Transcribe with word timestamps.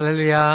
할렐루야. 0.00 0.54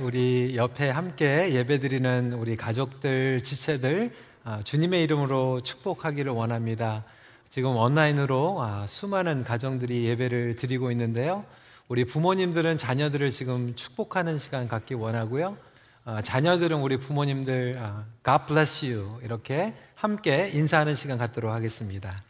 우리 0.00 0.54
옆에 0.54 0.90
함께 0.90 1.52
예배드리는 1.54 2.34
우리 2.34 2.56
가족들, 2.56 3.42
지체들, 3.42 4.14
아, 4.44 4.62
주님의 4.62 5.02
이름으로 5.02 5.60
축복하기를 5.62 6.30
원합니다. 6.30 7.02
지금 7.50 7.74
온라인으로 7.74 8.62
아, 8.62 8.86
수많은 8.86 9.42
가정들이 9.42 10.04
예배를 10.04 10.54
드리고 10.54 10.92
있는데요. 10.92 11.44
우리 11.88 12.04
부모님들은 12.04 12.76
자녀들을 12.76 13.28
지금 13.30 13.74
축복하는 13.74 14.38
시간 14.38 14.68
갖기 14.68 14.94
원하고요. 14.94 15.56
아, 16.04 16.22
자녀들은 16.22 16.80
우리 16.80 16.98
부모님들 16.98 17.76
God 18.24 18.44
bless 18.46 18.86
you 18.86 19.18
이렇게 19.24 19.74
함께 19.96 20.48
인사하는 20.54 20.94
시간 20.94 21.18
갖도록 21.18 21.50
하겠습니다. 21.50 22.22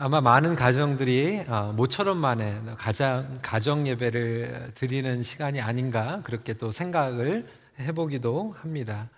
아마 0.00 0.20
많은 0.20 0.56
가정들이 0.56 1.44
어, 1.46 1.72
모처럼 1.72 2.18
만에 2.18 2.60
가장 2.76 3.38
가정 3.40 3.86
예배를 3.86 4.72
드리는 4.74 5.22
시간이 5.22 5.60
아닌가 5.60 6.22
그렇게 6.24 6.54
또 6.54 6.72
생각을 6.72 7.46
해보기도 7.78 8.56
합니다. 8.58 9.08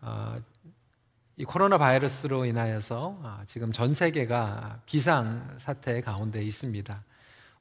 어, 0.00 0.36
이 1.36 1.44
코로나 1.44 1.76
바이러스로 1.76 2.44
인하여서 2.44 3.18
어, 3.20 3.40
지금 3.48 3.72
전 3.72 3.94
세계가 3.94 4.82
비상 4.86 5.56
사태 5.58 6.00
가운데 6.00 6.40
있습니다. 6.40 7.02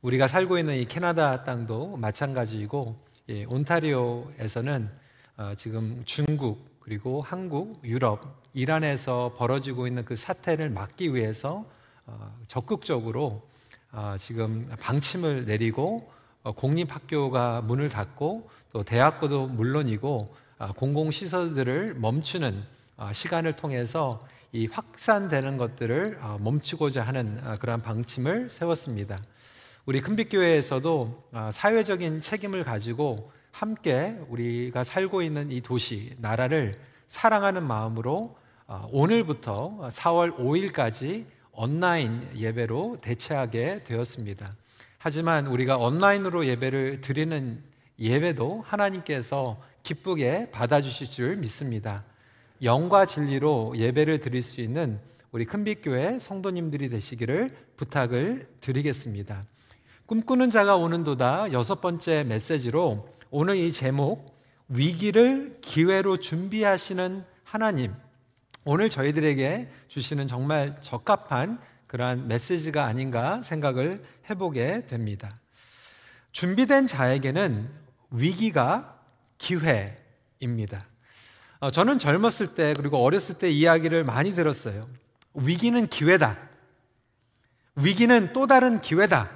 우리가 0.03 0.27
살고 0.27 0.59
있는 0.59 0.75
이 0.77 0.85
캐나다 0.85 1.43
땅도 1.43 1.97
마찬가지이고 1.97 2.95
예, 3.29 3.45
온타리오에서는 3.45 4.87
지금 5.57 6.03
중국 6.05 6.79
그리고 6.79 7.21
한국, 7.21 7.81
유럽, 7.83 8.43
이란에서 8.53 9.33
벌어지고 9.35 9.87
있는 9.87 10.05
그 10.05 10.15
사태를 10.15 10.69
막기 10.69 11.15
위해서 11.15 11.65
어, 11.65 11.74
적극적으로 12.47 13.47
어, 13.91 14.15
지금 14.19 14.63
방침을 14.81 15.45
내리고 15.45 16.11
어, 16.43 16.51
공립학교가 16.51 17.61
문을 17.61 17.89
닫고 17.89 18.49
또 18.73 18.83
대학교도 18.83 19.47
물론이고 19.47 20.35
공공시설들을 20.77 21.95
멈추는 21.95 22.63
시간을 23.11 23.53
통해서 23.55 24.25
이 24.51 24.67
확산되는 24.67 25.57
것들을 25.57 26.19
멈추고자 26.39 27.03
하는 27.03 27.41
그러한 27.59 27.81
방침을 27.81 28.49
세웠습니다. 28.49 29.19
우리 29.85 29.99
큰빛교회에서도 29.99 31.23
사회적인 31.51 32.21
책임을 32.21 32.63
가지고 32.63 33.31
함께 33.51 34.17
우리가 34.29 34.85
살고 34.85 35.23
있는 35.23 35.51
이 35.51 35.59
도시, 35.59 36.15
나라를 36.19 36.73
사랑하는 37.07 37.63
마음으로 37.63 38.37
오늘부터 38.91 39.89
4월 39.89 40.37
5일까지 40.37 41.25
온라인 41.55 42.27
예배로 42.35 42.97
대체하게 43.01 43.83
되었습니다. 43.83 44.53
하지만 44.97 45.47
우리가 45.47 45.77
온라인으로 45.77 46.45
예배를 46.45 47.01
드리는 47.01 47.63
예배도 47.99 48.63
하나님께서 48.65 49.61
기쁘게 49.83 50.51
받아주실 50.51 51.09
줄 51.09 51.35
믿습니다. 51.37 52.03
영과 52.63 53.05
진리로 53.05 53.73
예배를 53.77 54.19
드릴 54.19 54.41
수 54.41 54.61
있는 54.61 54.99
우리 55.31 55.45
큰빛교회 55.45 56.19
성도님들이 56.19 56.89
되시기를 56.89 57.49
부탁을 57.77 58.47
드리겠습니다. 58.61 59.45
꿈꾸는 60.05 60.49
자가 60.49 60.75
오는도다 60.77 61.51
여섯 61.51 61.81
번째 61.81 62.23
메시지로 62.23 63.09
오늘 63.31 63.57
이 63.57 63.71
제목 63.71 64.33
위기를 64.69 65.57
기회로 65.61 66.17
준비하시는 66.17 67.23
하나님 67.43 67.93
오늘 68.65 68.89
저희들에게 68.89 69.69
주시는 69.87 70.25
정말 70.25 70.75
적합한 70.81 71.59
그러한 71.85 72.27
메시지가 72.27 72.83
아닌가 72.83 73.39
생각을 73.41 74.03
해보게 74.27 74.87
됩니다. 74.87 75.39
준비된 76.31 76.87
자에게는 76.87 77.69
위기가 78.09 78.99
기회입니다. 79.37 80.83
어, 81.59 81.69
저는 81.69 81.99
젊었을 81.99 82.55
때 82.55 82.73
그리고 82.75 82.97
어렸을 83.03 83.37
때 83.37 83.49
이야기를 83.51 84.03
많이 84.03 84.33
들었어요. 84.33 84.85
위기는 85.35 85.85
기회다. 85.87 86.37
위기는 87.75 88.33
또 88.33 88.47
다른 88.47 88.81
기회다. 88.81 89.29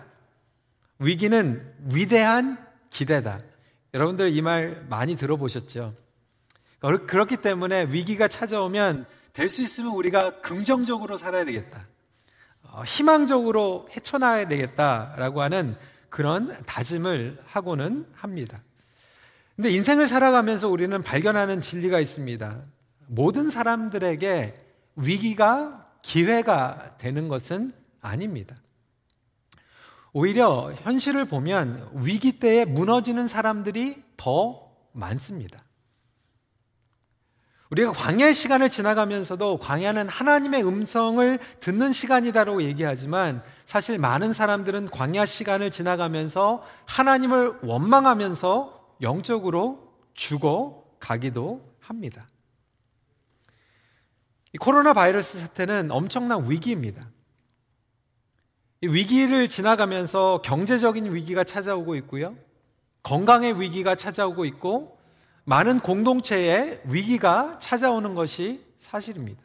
위기는 0.98 1.72
위대한 1.86 2.58
기대다. 2.90 3.40
여러분들 3.94 4.36
이 4.36 4.42
말 4.42 4.86
많이 4.90 5.16
들어보셨죠? 5.16 5.94
그렇기 7.08 7.38
때문에 7.38 7.86
위기가 7.90 8.28
찾아오면 8.28 9.06
될 9.40 9.48
수 9.48 9.62
있으면 9.62 9.94
우리가 9.94 10.42
긍정적으로 10.42 11.16
살아야 11.16 11.46
되겠다. 11.46 11.88
어, 12.62 12.84
희망적으로 12.84 13.88
헤쳐나가야 13.90 14.50
되겠다라고 14.50 15.42
하는 15.42 15.78
그런 16.10 16.62
다짐을 16.66 17.42
하고는 17.46 18.06
합니다. 18.14 18.62
근데 19.56 19.70
인생을 19.72 20.10
살아가면서 20.10 20.68
우리는 20.68 21.02
발견하는 21.02 21.62
진리가 21.62 22.02
있습니다. 22.02 22.64
모든 23.08 23.50
사람들에게 23.50 24.56
위기가 24.98 25.90
기회가 26.02 26.98
되는 26.98 27.30
것은 27.30 27.72
아닙니다. 28.02 28.58
오히려 30.12 30.74
현실을 30.82 31.24
보면 31.24 31.92
위기 31.94 32.40
때에 32.40 32.66
무너지는 32.66 33.26
사람들이 33.26 34.04
더 34.18 34.70
많습니다. 34.92 35.64
우리가 37.70 37.92
광야의 37.92 38.34
시간을 38.34 38.70
지나가면서도 38.70 39.58
광야는 39.60 40.10
하나님의 40.10 40.66
음성을 40.66 41.40
듣는 41.60 41.92
시간이다라고 41.92 42.64
얘기하지만 42.64 43.44
사실 43.64 44.00
많은 44.00 44.34
사람들은 44.34 44.90
광야 44.90 45.26
시간을 45.26 45.70
지나가면서 45.70 46.64
하나님을 46.86 47.60
원망하면서 47.62 48.98
영적으로 49.02 49.94
죽어 50.16 50.84
가기도 51.00 51.64
합니다. 51.80 52.28
이 54.54 54.58
코로나 54.58 54.94
바이러스 54.94 55.38
사태는 55.38 55.92
엄청난 55.92 56.50
위기입니다. 56.50 57.08
이 58.82 58.88
위기를 58.88 59.48
지나가면서 59.48 60.42
경제적인 60.44 61.14
위기가 61.14 61.44
찾아오고 61.44 61.96
있고요. 61.98 62.36
건강의 63.04 63.62
위기가 63.62 63.94
찾아오고 63.94 64.46
있고 64.46 64.99
많은 65.50 65.80
공동체에 65.80 66.80
위기가 66.86 67.58
찾아오는 67.58 68.14
것이 68.14 68.64
사실입니다. 68.78 69.42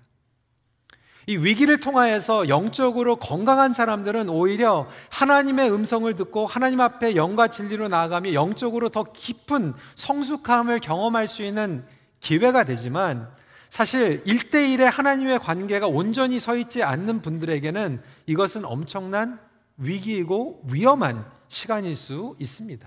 이 1.27 1.39
위기를 1.39 1.81
통하여서 1.81 2.51
영적으로 2.51 3.17
건강한 3.17 3.73
사람들은 3.73 4.29
오히려 4.29 4.87
하나님의 5.09 5.73
음성을 5.73 6.15
듣고 6.15 6.45
하나님 6.45 6.83
앞에 6.83 7.17
영과 7.17 7.49
진리로 7.49 7.89
나아가며 7.89 8.35
영적으로 8.35 8.91
더 8.91 9.05
깊은 9.05 9.73
성숙함을 9.95 10.81
경험할 10.81 11.27
수 11.27 11.43
있는 11.43 11.87
기회가 12.21 12.65
되지만 12.65 13.31
사실 13.71 14.23
일대일의 14.27 14.91
하나님의 14.91 15.39
관계가 15.39 15.87
온전히 15.87 16.39
서 16.39 16.55
있지 16.55 16.83
않는 16.83 17.23
분들에게는 17.23 18.03
이것은 18.27 18.67
엄청난 18.67 19.41
위기이고 19.79 20.65
위험한 20.71 21.25
시간일 21.49 21.97
수 21.97 22.37
있습니다. 22.39 22.87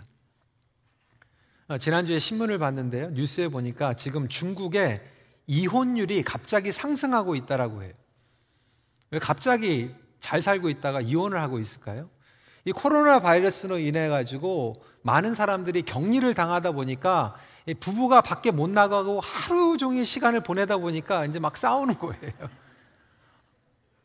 어, 1.70 1.78
지난주에 1.78 2.18
신문을 2.18 2.60
봤는데요. 2.60 3.10
뉴스에 3.10 3.50
보니까 3.50 3.94
지금 3.94 4.30
중국의 4.30 5.02
이혼율이 5.48 6.24
갑자기 6.24 6.72
상승하고 6.72 7.36
있다라고 7.36 7.84
해요. 7.84 7.92
왜 9.12 9.20
갑자기 9.20 9.94
잘 10.22 10.42
살고 10.42 10.70
있다가 10.70 11.02
이혼을 11.02 11.42
하고 11.42 11.60
있을까요? 11.60 12.10
이 12.64 12.72
코로나 12.72 13.20
바이러스로 13.20 13.80
인해 13.80 14.08
가지고 14.08 14.74
많은 15.02 15.34
사람들이 15.34 15.84
격리를 15.84 16.34
당하다 16.34 16.72
보니까 16.72 17.36
부부가 17.80 18.22
밖에 18.22 18.52
못 18.52 18.70
나가고 18.70 19.20
하루 19.20 19.78
종일 19.78 20.06
시간을 20.06 20.42
보내다 20.42 20.78
보니까 20.78 21.26
이제 21.26 21.40
막 21.40 21.58
싸우는 21.58 21.96
거예요. 21.96 22.32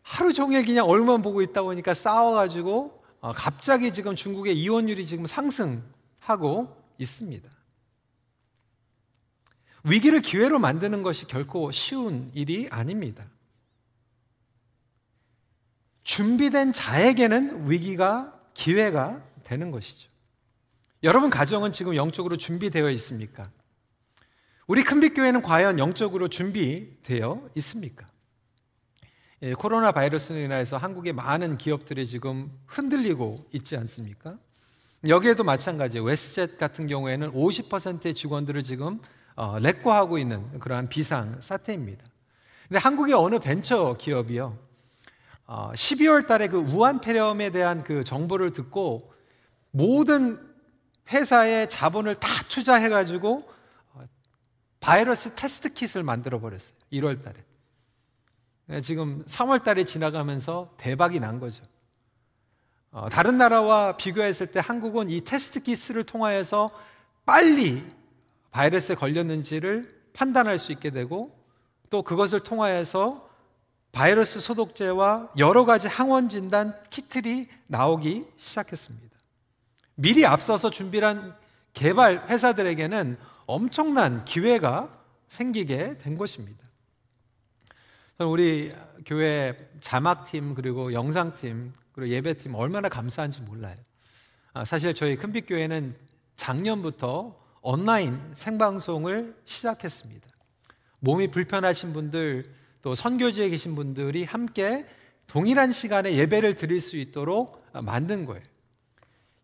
하루 0.02 0.32
종일 0.32 0.64
그냥 0.64 0.86
얼굴만 0.88 1.22
보고 1.22 1.42
있다 1.42 1.62
보니까 1.62 1.94
싸워가지고 1.94 3.02
어, 3.20 3.32
갑자기 3.32 3.92
지금 3.92 4.16
중국의 4.16 4.58
이혼율이 4.58 5.06
지금 5.06 5.26
상승하고 5.26 6.82
있습니다. 6.98 7.48
위기를 9.84 10.20
기회로 10.20 10.58
만드는 10.58 11.02
것이 11.02 11.26
결코 11.26 11.72
쉬운 11.72 12.30
일이 12.34 12.68
아닙니다. 12.70 13.26
준비된 16.04 16.72
자에게는 16.72 17.70
위기가 17.70 18.38
기회가 18.54 19.22
되는 19.44 19.70
것이죠. 19.70 20.08
여러분 21.02 21.30
가정은 21.30 21.72
지금 21.72 21.96
영적으로 21.96 22.36
준비되어 22.36 22.90
있습니까? 22.90 23.50
우리 24.68 24.84
큰빛교회는 24.84 25.42
과연 25.42 25.78
영적으로 25.78 26.28
준비되어 26.28 27.50
있습니까? 27.56 28.06
예, 29.42 29.54
코로나 29.54 29.90
바이러스로 29.90 30.38
인해서 30.38 30.76
한국의 30.76 31.12
많은 31.14 31.58
기업들이 31.58 32.06
지금 32.06 32.52
흔들리고 32.66 33.48
있지 33.52 33.76
않습니까? 33.76 34.38
여기에도 35.08 35.42
마찬가지예요. 35.42 36.04
웨스젯 36.04 36.58
같은 36.58 36.86
경우에는 36.86 37.32
50%의 37.32 38.14
직원들을 38.14 38.62
지금 38.62 39.00
어, 39.34 39.58
렉과하고 39.58 40.18
있는 40.18 40.58
그러한 40.58 40.88
비상 40.88 41.40
사태입니다. 41.40 42.04
근데 42.68 42.78
한국의 42.78 43.14
어느 43.14 43.38
벤처 43.38 43.96
기업이요. 43.98 44.56
어, 45.46 45.72
12월 45.74 46.26
달에 46.26 46.48
그 46.48 46.58
우한 46.58 47.00
폐렴에 47.00 47.50
대한 47.50 47.82
그 47.82 48.04
정보를 48.04 48.52
듣고 48.52 49.12
모든 49.70 50.40
회사의 51.10 51.68
자본을 51.68 52.16
다 52.16 52.28
투자해 52.48 52.88
가지고 52.88 53.48
어, 53.94 54.04
바이러스 54.80 55.34
테스트 55.34 55.72
kit을 55.72 56.02
만들어 56.02 56.40
버렸어요. 56.40 56.76
1월 56.92 57.22
달에. 57.22 57.36
네, 58.66 58.80
지금 58.80 59.24
3월 59.26 59.64
달에 59.64 59.84
지나가면서 59.84 60.74
대박이 60.76 61.20
난 61.20 61.40
거죠. 61.40 61.62
어, 62.90 63.08
다른 63.08 63.38
나라와 63.38 63.96
비교했을 63.96 64.46
때 64.48 64.60
한국은 64.62 65.10
이 65.10 65.22
test 65.22 65.62
kits를 65.62 66.04
통하여서 66.04 66.70
빨리 67.24 67.84
바이러스에 68.52 68.94
걸렸는지를 68.94 69.88
판단할 70.12 70.58
수 70.58 70.72
있게 70.72 70.90
되고 70.90 71.36
또 71.90 72.02
그것을 72.02 72.40
통하여서 72.40 73.28
바이러스 73.90 74.40
소독제와 74.40 75.32
여러 75.36 75.64
가지 75.64 75.88
항원 75.88 76.28
진단 76.28 76.80
키트이 76.88 77.46
나오기 77.66 78.26
시작했습니다. 78.36 79.16
미리 79.96 80.24
앞서서 80.24 80.70
준비한 80.70 81.36
개발 81.74 82.28
회사들에게는 82.28 83.18
엄청난 83.46 84.24
기회가 84.24 84.88
생기게 85.28 85.98
된 85.98 86.16
것입니다. 86.16 86.62
우리 88.18 88.72
교회 89.04 89.56
자막팀 89.80 90.54
그리고 90.54 90.92
영상팀 90.92 91.72
그리고 91.92 92.12
예배팀 92.12 92.54
얼마나 92.54 92.88
감사한지 92.88 93.42
몰라요. 93.42 93.76
아, 94.54 94.64
사실 94.64 94.94
저희 94.94 95.16
큰빛교회는 95.16 95.96
작년부터 96.36 97.41
온라인 97.62 98.20
생방송을 98.34 99.36
시작했습니다. 99.44 100.28
몸이 101.00 101.28
불편하신 101.28 101.92
분들 101.92 102.44
또 102.82 102.94
선교지에 102.94 103.48
계신 103.48 103.74
분들이 103.74 104.24
함께 104.24 104.84
동일한 105.28 105.72
시간에 105.72 106.14
예배를 106.14 106.56
드릴 106.56 106.80
수 106.80 106.96
있도록 106.96 107.64
만든 107.72 108.26
거예요. 108.26 108.42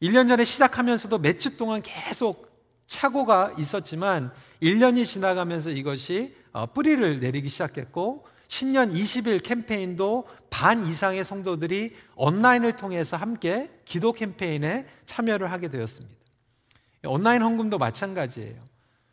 1년 0.02 0.28
전에 0.28 0.44
시작하면서도 0.44 1.18
몇 1.18 1.38
주 1.38 1.56
동안 1.56 1.80
계속 1.82 2.48
착오가 2.86 3.54
있었지만 3.58 4.32
1년이 4.62 5.04
지나가면서 5.06 5.70
이것이 5.70 6.34
어, 6.52 6.66
뿌리를 6.66 7.20
내리기 7.20 7.48
시작했고 7.48 8.26
신년 8.48 8.90
20일 8.90 9.42
캠페인도 9.42 10.26
반 10.50 10.82
이상의 10.84 11.22
성도들이 11.22 11.94
온라인을 12.16 12.76
통해서 12.76 13.16
함께 13.16 13.70
기도 13.84 14.12
캠페인에 14.12 14.86
참여를 15.06 15.52
하게 15.52 15.68
되었습니다. 15.68 16.17
온라인 17.04 17.42
헌금도 17.42 17.78
마찬가지예요. 17.78 18.58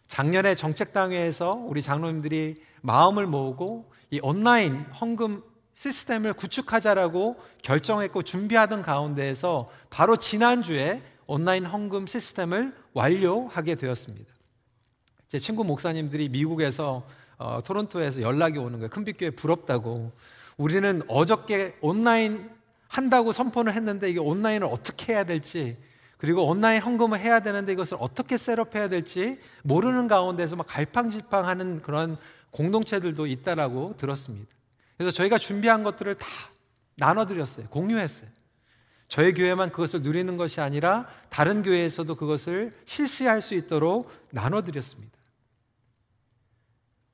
작년에 0.07 0.55
정책당회에서 0.55 1.53
우리 1.53 1.81
장로님들이 1.81 2.55
마음을 2.81 3.25
모으고 3.25 3.91
이 4.11 4.19
온라인 4.21 4.81
헌금 5.01 5.41
시스템을 5.73 6.33
구축하자라고 6.33 7.37
결정했고 7.61 8.23
준비하던 8.23 8.81
가운데에서 8.81 9.67
바로 9.89 10.15
지난주에 10.15 11.01
온라인 11.27 11.65
헌금 11.65 12.07
시스템을 12.07 12.73
완료하게 12.93 13.75
되었습니다. 13.75 14.31
제 15.29 15.39
친구 15.39 15.63
목사님들이 15.63 16.29
미국에서 16.29 17.05
어, 17.37 17.59
토론토에서 17.65 18.21
연락이 18.21 18.57
오는 18.57 18.79
거예요. 18.79 18.89
큰빛교회 18.89 19.31
부럽다고. 19.31 20.13
우리는 20.57 21.01
어저께 21.09 21.75
온라인 21.81 22.49
한다고 22.87 23.33
선포를 23.33 23.73
했는데 23.73 24.09
이게 24.09 24.19
온라인을 24.19 24.67
어떻게 24.71 25.13
해야 25.13 25.25
될지 25.25 25.75
그리고 26.25 26.47
온라인 26.47 26.81
헌금을 26.81 27.19
해야 27.19 27.39
되는데 27.39 27.73
이것을 27.73 27.97
어떻게 27.99 28.35
셋업해야 28.35 28.89
될지 28.89 29.37
모르는 29.61 30.07
가운데서 30.07 30.55
막 30.55 30.65
갈팡질팡하는 30.65 31.83
그런 31.83 32.17
공동체들도 32.49 33.27
있다라고 33.27 33.95
들었습니다. 33.95 34.47
그래서 34.97 35.11
저희가 35.11 35.37
준비한 35.37 35.83
것들을 35.83 36.15
다 36.15 36.27
나눠드렸어요. 36.95 37.67
공유했어요. 37.67 38.27
저희 39.07 39.35
교회만 39.35 39.69
그것을 39.69 40.01
누리는 40.01 40.35
것이 40.35 40.61
아니라 40.61 41.07
다른 41.29 41.61
교회에서도 41.61 42.15
그것을 42.15 42.73
실시할 42.85 43.43
수 43.43 43.53
있도록 43.53 44.09
나눠드렸습니다. 44.31 45.15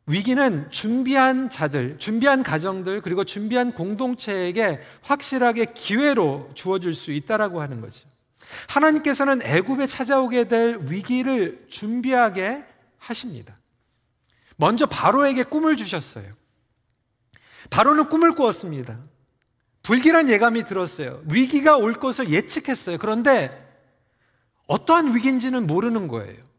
위기는 0.08 0.72
준비한 0.72 1.50
자들, 1.50 2.00
준비한 2.00 2.44
가정들, 2.44 3.02
그리고 3.02 3.26
준비한 3.26 3.74
공동체에게 3.74 4.80
확실하게 5.02 5.66
기회로 5.74 6.52
주어질 6.54 6.94
수 6.94 7.12
있다라고 7.12 7.60
하는 7.60 7.82
거죠. 7.82 8.11
하나님께서는 8.68 9.42
애굽에 9.42 9.88
찾아오게 9.88 10.48
될 10.48 10.80
위기를 10.82 11.66
준비하게 11.70 12.64
하십니다. 12.98 13.56
먼저 14.58 14.86
바로에게 14.86 15.44
꿈을 15.44 15.76
주셨어요. 15.76 16.30
바로는 17.70 18.10
꿈을 18.10 18.34
꾸었습니다. 18.34 19.00
불길한 19.84 20.30
예감이 20.30 20.66
들었어요. 20.66 21.22
위기가 21.26 21.76
올 21.78 21.94
것을 21.94 22.30
예측했어요. 22.30 22.98
그런데 22.98 23.50
어떠한 24.68 25.16
위기인지는 25.16 25.66
모르는 25.68 26.08
거예요. 26.08 26.52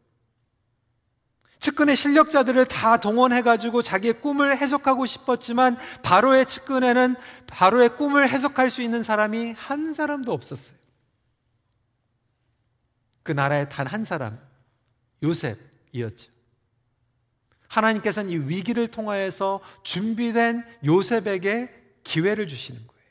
측근의 1.59 1.95
실력자들을 1.95 2.65
다 2.65 2.97
동원해가지고 2.97 3.83
자기의 3.83 4.19
꿈을 4.19 4.57
해석하고 4.57 5.05
싶었지만 5.05 5.77
바로의 6.01 6.45
측근에는 6.45 7.15
바로의 7.47 7.95
꿈을 7.95 8.27
해석할 8.27 8.69
수 8.69 8.81
있는 8.81 9.01
사람이 9.01 9.53
한 9.53 9.93
사람도 9.93 10.33
없었어요. 10.33 10.77
그 13.23 13.31
나라의 13.31 13.69
단 13.69 13.87
한 13.87 14.03
사람, 14.03 14.39
요셉이었죠. 15.23 16.31
하나님께서는 17.67 18.29
이 18.29 18.37
위기를 18.37 18.87
통하여서 18.87 19.61
준비된 19.83 20.63
요셉에게 20.85 21.69
기회를 22.03 22.47
주시는 22.47 22.79
거예요. 22.85 23.03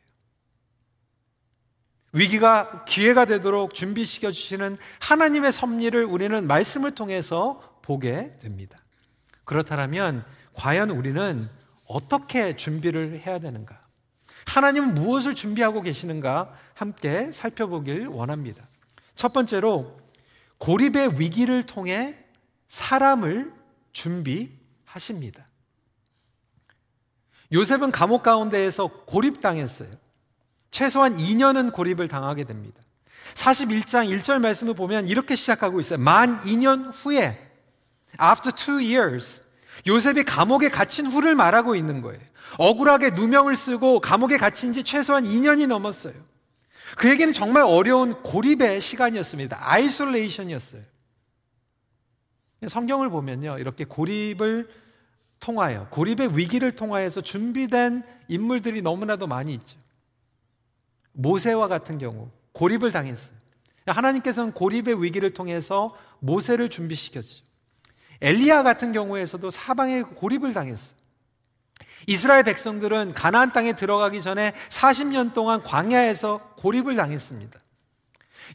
위기가 2.13 2.85
기회가 2.85 3.25
되도록 3.25 3.75
준비시켜 3.75 4.31
주시는 4.31 4.77
하나님의 5.01 5.51
섭리를 5.51 6.05
우리는 6.05 6.47
말씀을 6.47 6.95
통해서 6.95 7.79
보게 7.83 8.37
됩니다. 8.39 8.77
그렇다면 9.45 10.25
과연 10.53 10.91
우리는 10.91 11.49
어떻게 11.87 12.55
준비를 12.55 13.21
해야 13.27 13.39
되는가? 13.41 13.81
하나님은 14.47 14.95
무엇을 14.95 15.35
준비하고 15.35 15.81
계시는가? 15.83 16.53
함께 16.75 17.33
살펴보길 17.33 18.07
원합니다. 18.09 18.63
첫 19.15 19.33
번째로 19.33 20.02
고립의 20.63 21.19
위기를 21.19 21.65
통해 21.65 22.15
사람을 22.69 23.53
준비하십니다. 23.93 25.45
요셉은 27.53 27.91
감옥 27.91 28.23
가운데에서 28.23 28.87
고립당했어요. 28.87 29.91
최소한 30.71 31.15
2년은 31.15 31.73
고립을 31.73 32.07
당하게 32.07 32.45
됩니다. 32.45 32.81
41장 33.35 34.09
1절 34.09 34.39
말씀을 34.39 34.75
보면 34.75 35.09
이렇게 35.09 35.35
시작하고 35.35 35.81
있어요. 35.81 35.99
만 35.99 36.37
2년 36.37 36.93
후에 36.95 37.51
After 38.23 38.55
two 38.55 38.77
years, 38.77 39.43
요셉이 39.89 40.23
감옥에 40.23 40.69
갇힌 40.69 41.07
후를 41.07 41.35
말하고 41.35 41.75
있는 41.75 42.03
거예요. 42.03 42.21
억울하게 42.59 43.11
누명을 43.11 43.57
쓰고 43.57 43.99
감옥에 43.99 44.37
갇힌 44.37 44.73
지 44.73 44.85
최소한 44.85 45.25
2년이 45.25 45.67
넘었어요. 45.67 46.15
그에게는 46.97 47.33
정말 47.33 47.63
어려운 47.65 48.15
고립의 48.23 48.81
시간이었습니다. 48.81 49.59
아이솔레이션이었어요. 49.61 50.83
성경을 52.69 53.11
보면요. 53.11 53.59
이렇게 53.59 53.85
고립을 53.85 54.69
통하여, 55.41 55.89
고립의 55.89 56.37
위기를 56.39 56.77
통하여서 56.77 57.23
준비된 57.23 58.05
인물들이 58.29 58.83
너무나도 58.83 59.27
많이 59.27 59.55
있죠. 59.55 59.77
모세와 61.13 61.67
같은 61.69 61.99
경우, 61.99 62.31
고립을 62.53 62.93
당했어요. 62.93 63.37
하나님께서는 63.87 64.53
고립의 64.53 65.03
위기를 65.03 65.35
통해서 65.35 65.97
모세를 66.21 66.69
준비시켰죠. 66.69 67.45
엘리야 68.21 68.63
같은 68.63 68.93
경우에서도 68.93 69.51
사방에 69.51 70.03
고립을 70.03 70.53
당했어. 70.53 70.95
이스라엘 72.07 72.43
백성들은 72.45 73.15
가나안 73.15 73.53
땅에 73.53 73.73
들어가기 73.75 74.23
전에 74.23 74.53
40년 74.69 75.35
동안 75.35 75.63
광야에서 75.63 76.55
고립을 76.57 76.97
당했습니다. 76.97 77.59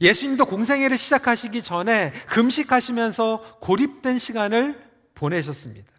예수님도 0.01 0.45
공생애를 0.45 0.97
시작하시기 0.97 1.61
전에 1.61 2.11
금식하시면서 2.27 3.57
고립된 3.61 4.17
시간을 4.17 4.83
보내셨습니다. 5.15 5.91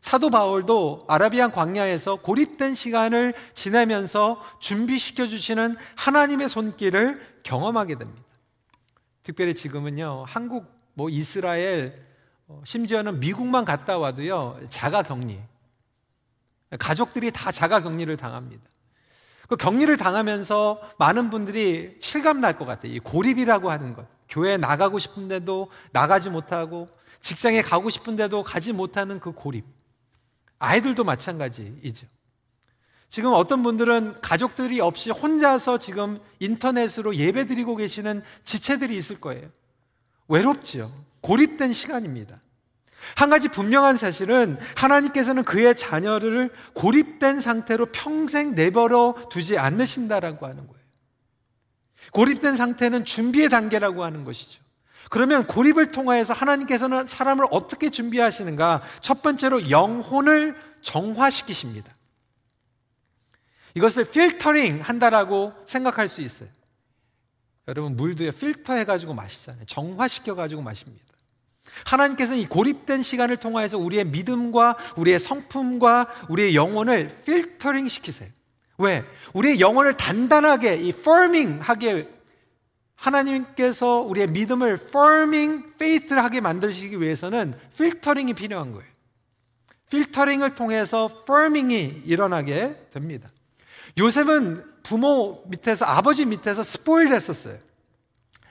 사도 0.00 0.30
바울도 0.30 1.04
아라비안 1.08 1.52
광야에서 1.52 2.16
고립된 2.16 2.74
시간을 2.74 3.34
지내면서 3.54 4.40
준비시켜 4.58 5.28
주시는 5.28 5.76
하나님의 5.96 6.48
손길을 6.48 7.40
경험하게 7.44 7.98
됩니다. 7.98 8.22
특별히 9.22 9.54
지금은요, 9.54 10.24
한국, 10.26 10.66
뭐 10.94 11.08
이스라엘, 11.08 12.04
어, 12.48 12.60
심지어는 12.64 13.20
미국만 13.20 13.64
갔다 13.64 13.98
와도요, 13.98 14.60
자가 14.70 15.02
격리. 15.02 15.38
가족들이 16.78 17.30
다 17.30 17.50
자가 17.50 17.82
격리를 17.82 18.16
당합니다. 18.16 18.62
그 19.48 19.56
격리를 19.56 19.94
당하면서 19.96 20.80
많은 20.98 21.30
분들이 21.30 21.96
실감 22.00 22.40
날 22.40 22.56
것 22.56 22.64
같아요. 22.64 22.92
이 22.92 22.98
고립이라고 23.00 23.70
하는 23.70 23.94
것. 23.94 24.06
교회에 24.28 24.56
나가고 24.56 24.98
싶은데도 24.98 25.70
나가지 25.92 26.30
못하고 26.30 26.86
직장에 27.20 27.60
가고 27.62 27.90
싶은데도 27.90 28.42
가지 28.42 28.72
못하는 28.72 29.20
그 29.20 29.32
고립. 29.32 29.64
아이들도 30.58 31.04
마찬가지이죠. 31.04 32.06
지금 33.08 33.32
어떤 33.34 33.62
분들은 33.62 34.22
가족들이 34.22 34.80
없이 34.80 35.10
혼자서 35.10 35.78
지금 35.78 36.18
인터넷으로 36.38 37.14
예배 37.16 37.44
드리고 37.44 37.76
계시는 37.76 38.22
지체들이 38.44 38.96
있을 38.96 39.20
거예요. 39.20 39.50
외롭지요. 40.28 40.90
고립된 41.20 41.74
시간입니다. 41.74 42.40
한 43.16 43.30
가지 43.30 43.48
분명한 43.48 43.96
사실은 43.96 44.58
하나님께서는 44.76 45.44
그의 45.44 45.74
자녀를 45.74 46.50
고립된 46.74 47.40
상태로 47.40 47.86
평생 47.86 48.54
내버려 48.54 49.14
두지 49.30 49.58
않으신다라고 49.58 50.46
하는 50.46 50.66
거예요. 50.66 50.82
고립된 52.12 52.56
상태는 52.56 53.04
준비의 53.04 53.48
단계라고 53.48 54.04
하는 54.04 54.24
것이죠. 54.24 54.62
그러면 55.10 55.46
고립을 55.46 55.92
통하여서 55.92 56.32
하나님께서는 56.32 57.06
사람을 57.06 57.46
어떻게 57.50 57.90
준비하시는가? 57.90 58.82
첫 59.00 59.22
번째로 59.22 59.70
영혼을 59.70 60.56
정화시키십니다. 60.80 61.92
이것을 63.74 64.04
필터링 64.10 64.80
한다라고 64.82 65.52
생각할 65.64 66.08
수 66.08 66.20
있어요. 66.20 66.48
여러분 67.68 67.96
물도에 67.96 68.30
필터 68.32 68.74
해가지고 68.74 69.14
마시잖아요. 69.14 69.64
정화시켜가지고 69.66 70.62
마십니다. 70.62 71.11
하나님께서는 71.84 72.40
이 72.40 72.46
고립된 72.46 73.02
시간을 73.02 73.38
통하여서 73.38 73.78
우리의 73.78 74.04
믿음과 74.06 74.76
우리의 74.96 75.18
성품과 75.18 76.08
우리의 76.28 76.54
영혼을 76.54 77.08
필터링 77.24 77.88
시키세요. 77.88 78.28
왜? 78.78 79.02
우리의 79.34 79.60
영혼을 79.60 79.96
단단하게 79.96 80.76
이 80.76 80.88
firming 80.90 81.60
하게 81.62 82.08
하나님께서 82.94 84.00
우리의 84.00 84.28
믿음을 84.28 84.74
firming 84.74 85.68
faith를 85.74 86.22
하게 86.22 86.40
만드시기 86.40 87.00
위해서는 87.00 87.54
필터링이 87.76 88.34
필요한 88.34 88.72
거예요. 88.72 88.86
필터링을 89.90 90.54
통해서 90.54 91.10
firming이 91.24 92.02
일어나게 92.06 92.76
됩니다. 92.90 93.28
요셉은 93.98 94.64
부모 94.82 95.44
밑에서 95.48 95.84
아버지 95.84 96.24
밑에서 96.24 96.62
스포일 96.62 97.10
됐었어요. 97.10 97.58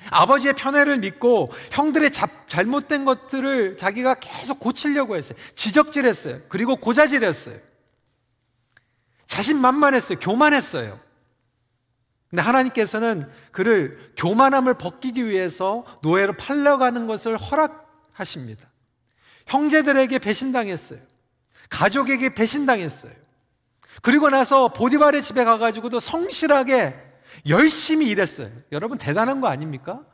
아버지의 0.09 0.53
편애를 0.53 0.97
믿고 0.97 1.49
형들의 1.71 2.11
잡, 2.11 2.47
잘못된 2.47 3.05
것들을 3.05 3.77
자기가 3.77 4.15
계속 4.15 4.59
고치려고 4.59 5.15
했어요. 5.15 5.37
지적질했어요. 5.55 6.41
그리고 6.49 6.75
고자질했어요. 6.75 7.57
자신만만했어요. 9.27 10.19
교만했어요. 10.19 10.99
근데 12.29 12.41
하나님께서는 12.41 13.29
그를 13.51 14.13
교만함을 14.17 14.75
벗기기 14.75 15.29
위해서 15.29 15.85
노예로 16.01 16.33
팔려가는 16.33 17.07
것을 17.07 17.37
허락하십니다. 17.37 18.69
형제들에게 19.47 20.17
배신당했어요. 20.19 20.99
가족에게 21.69 22.33
배신당했어요. 22.33 23.11
그리고 24.01 24.29
나서 24.29 24.69
보디발의 24.69 25.21
집에 25.21 25.43
가가지고도 25.43 25.99
성실하게 25.99 27.10
열심히 27.47 28.07
일했어요. 28.07 28.51
여러분 28.71 28.97
대단한 28.97 29.41
거 29.41 29.47
아닙니까? 29.47 30.05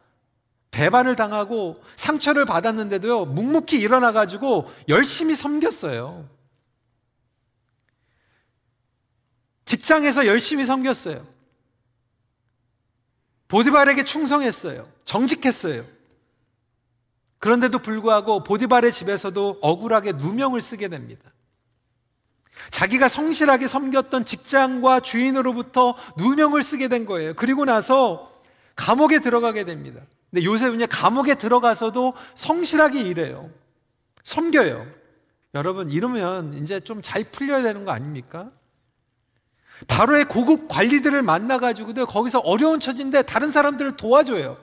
배반을 0.71 1.15
당하고 1.15 1.75
상처를 1.95 2.45
받았는데도요, 2.45 3.25
묵묵히 3.25 3.79
일어나가지고 3.79 4.69
열심히 4.89 5.35
섬겼어요. 5.35 6.29
직장에서 9.65 10.25
열심히 10.27 10.65
섬겼어요. 10.65 11.27
보디발에게 13.47 14.03
충성했어요. 14.03 14.83
정직했어요. 15.05 15.85
그런데도 17.39 17.79
불구하고 17.79 18.43
보디발의 18.43 18.91
집에서도 18.91 19.59
억울하게 19.61 20.13
누명을 20.13 20.61
쓰게 20.61 20.87
됩니다. 20.87 21.31
자기가 22.71 23.07
성실하게 23.07 23.67
섬겼던 23.67 24.25
직장과 24.25 24.99
주인으로부터 25.01 25.95
누명을 26.17 26.63
쓰게 26.63 26.87
된 26.87 27.05
거예요. 27.05 27.33
그리고 27.35 27.65
나서 27.65 28.31
감옥에 28.75 29.19
들어가게 29.19 29.65
됩니다. 29.65 30.01
근데 30.29 30.45
요셉은 30.45 30.85
감옥에 30.87 31.35
들어가서도 31.35 32.13
성실하게 32.35 33.01
일해요. 33.01 33.49
섬겨요. 34.23 34.85
여러분, 35.53 35.89
이러면 35.89 36.53
이제 36.55 36.79
좀 36.79 37.01
잘 37.01 37.23
풀려야 37.23 37.63
되는 37.63 37.85
거 37.85 37.91
아닙니까? 37.91 38.51
바로의 39.87 40.25
고급 40.25 40.67
관리들을 40.67 41.21
만나가지고도 41.21 42.05
거기서 42.05 42.39
어려운 42.39 42.79
처지인데 42.79 43.23
다른 43.23 43.51
사람들을 43.51 43.95
도와줘요. 43.95 44.57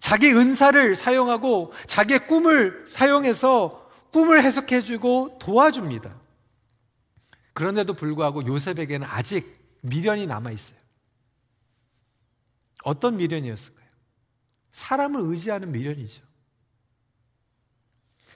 자기 0.00 0.32
은사를 0.32 0.96
사용하고 0.96 1.72
자기의 1.86 2.26
꿈을 2.26 2.84
사용해서 2.86 3.88
꿈을 4.12 4.42
해석해주고 4.42 5.38
도와줍니다. 5.40 6.21
그런데도 7.52 7.94
불구하고 7.94 8.46
요셉에게는 8.46 9.06
아직 9.10 9.60
미련이 9.82 10.26
남아 10.26 10.50
있어요. 10.50 10.78
어떤 12.84 13.16
미련이었을까요? 13.16 13.86
사람을 14.72 15.20
의지하는 15.24 15.70
미련이죠. 15.72 16.22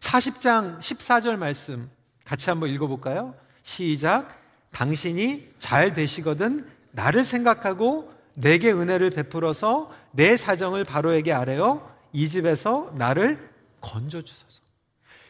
40장 0.01 0.79
14절 0.79 1.37
말씀 1.37 1.91
같이 2.25 2.51
한번 2.51 2.71
읽어볼까요? 2.71 3.35
시작. 3.63 4.41
당신이 4.71 5.49
잘 5.59 5.95
되시거든 5.95 6.69
나를 6.93 7.25
생각하고 7.25 8.13
내게 8.35 8.71
은혜를 8.71 9.11
베풀어서 9.11 9.91
내 10.13 10.37
사정을 10.37 10.85
바로에게 10.85 11.33
아래요. 11.33 11.91
이 12.13 12.29
집에서 12.29 12.93
나를 12.97 13.51
건져 13.81 14.23
주소서. 14.23 14.61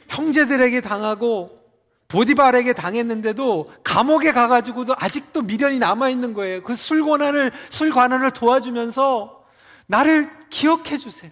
형제들에게 0.09 0.81
당하고 0.81 1.66
보디발에게 2.09 2.73
당했는데도 2.73 3.67
감옥에 3.83 4.33
가가지고도 4.33 4.95
아직도 4.97 5.43
미련이 5.43 5.79
남아있는 5.79 6.35
거예요. 6.35 6.63
그 6.63 6.77
술관원을, 6.77 7.53
술관원을 7.71 8.31
도와주면서 8.31 9.45
나를 9.87 10.31
기억해 10.51 10.99
주세요. 10.99 11.31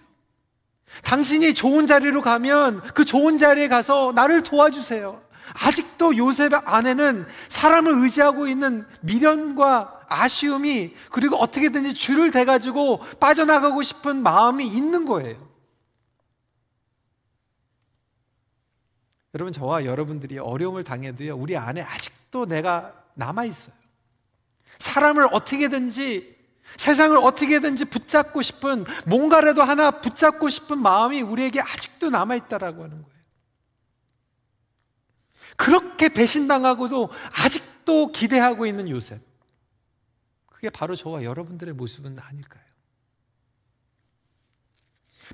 당신이 1.02 1.54
좋은 1.54 1.86
자리로 1.86 2.22
가면 2.22 2.82
그 2.94 3.04
좋은 3.04 3.38
자리에 3.38 3.68
가서 3.68 4.12
나를 4.14 4.42
도와주세요. 4.42 5.22
아직도 5.52 6.16
요셉의 6.16 6.62
아내는 6.64 7.26
사람을 7.48 8.02
의지하고 8.02 8.48
있는 8.48 8.86
미련과 9.02 10.02
아쉬움이 10.08 10.94
그리고 11.10 11.36
어떻게든지 11.36 11.94
줄을 11.94 12.30
대가지고 12.30 13.00
빠져나가고 13.20 13.82
싶은 13.82 14.22
마음이 14.22 14.66
있는 14.66 15.04
거예요. 15.04 15.36
여러분 19.34 19.52
저와 19.52 19.84
여러분들이 19.84 20.38
어려움을 20.38 20.84
당해도요 20.84 21.36
우리 21.36 21.56
안에 21.56 21.82
아직도 21.82 22.46
내가 22.46 22.94
남아 23.14 23.44
있어요. 23.44 23.74
사람을 24.78 25.28
어떻게든지 25.32 26.34
세상을 26.76 27.16
어떻게든지 27.16 27.84
붙잡고 27.86 28.42
싶은 28.42 28.84
뭔가라도 29.06 29.62
하나 29.62 29.90
붙잡고 29.90 30.50
싶은 30.50 30.78
마음이 30.78 31.20
우리에게 31.22 31.60
아직도 31.60 32.10
남아 32.10 32.36
있다라고 32.36 32.84
하는 32.84 33.02
거예요. 33.02 33.14
그렇게 35.56 36.08
배신당하고도 36.08 37.10
아직도 37.32 38.12
기대하고 38.12 38.66
있는 38.66 38.88
요셉. 38.88 39.20
그게 40.46 40.70
바로 40.70 40.96
저와 40.96 41.22
여러분들의 41.22 41.74
모습은 41.74 42.18
아닐까요? 42.18 42.64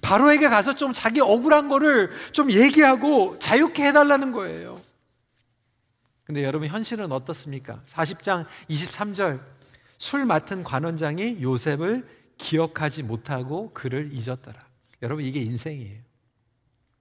바로에게 0.02 0.48
가서 0.48 0.74
좀 0.74 0.92
자기 0.92 1.20
억울한 1.20 1.68
거를 1.68 2.10
좀 2.32 2.50
얘기하고 2.50 3.38
자유케 3.38 3.84
해달라는 3.86 4.32
거예요. 4.32 4.80
근데 6.24 6.44
여러분 6.44 6.68
현실은 6.68 7.10
어떻습니까? 7.10 7.82
40장 7.86 8.46
23절 8.68 9.40
술 9.98 10.24
맡은 10.24 10.62
관원장이 10.62 11.42
요셉을 11.42 12.06
기억하지 12.38 13.02
못하고 13.02 13.72
그를 13.74 14.10
잊었더라. 14.12 14.58
여러분 15.02 15.24
이게 15.24 15.40
인생이에요. 15.40 16.00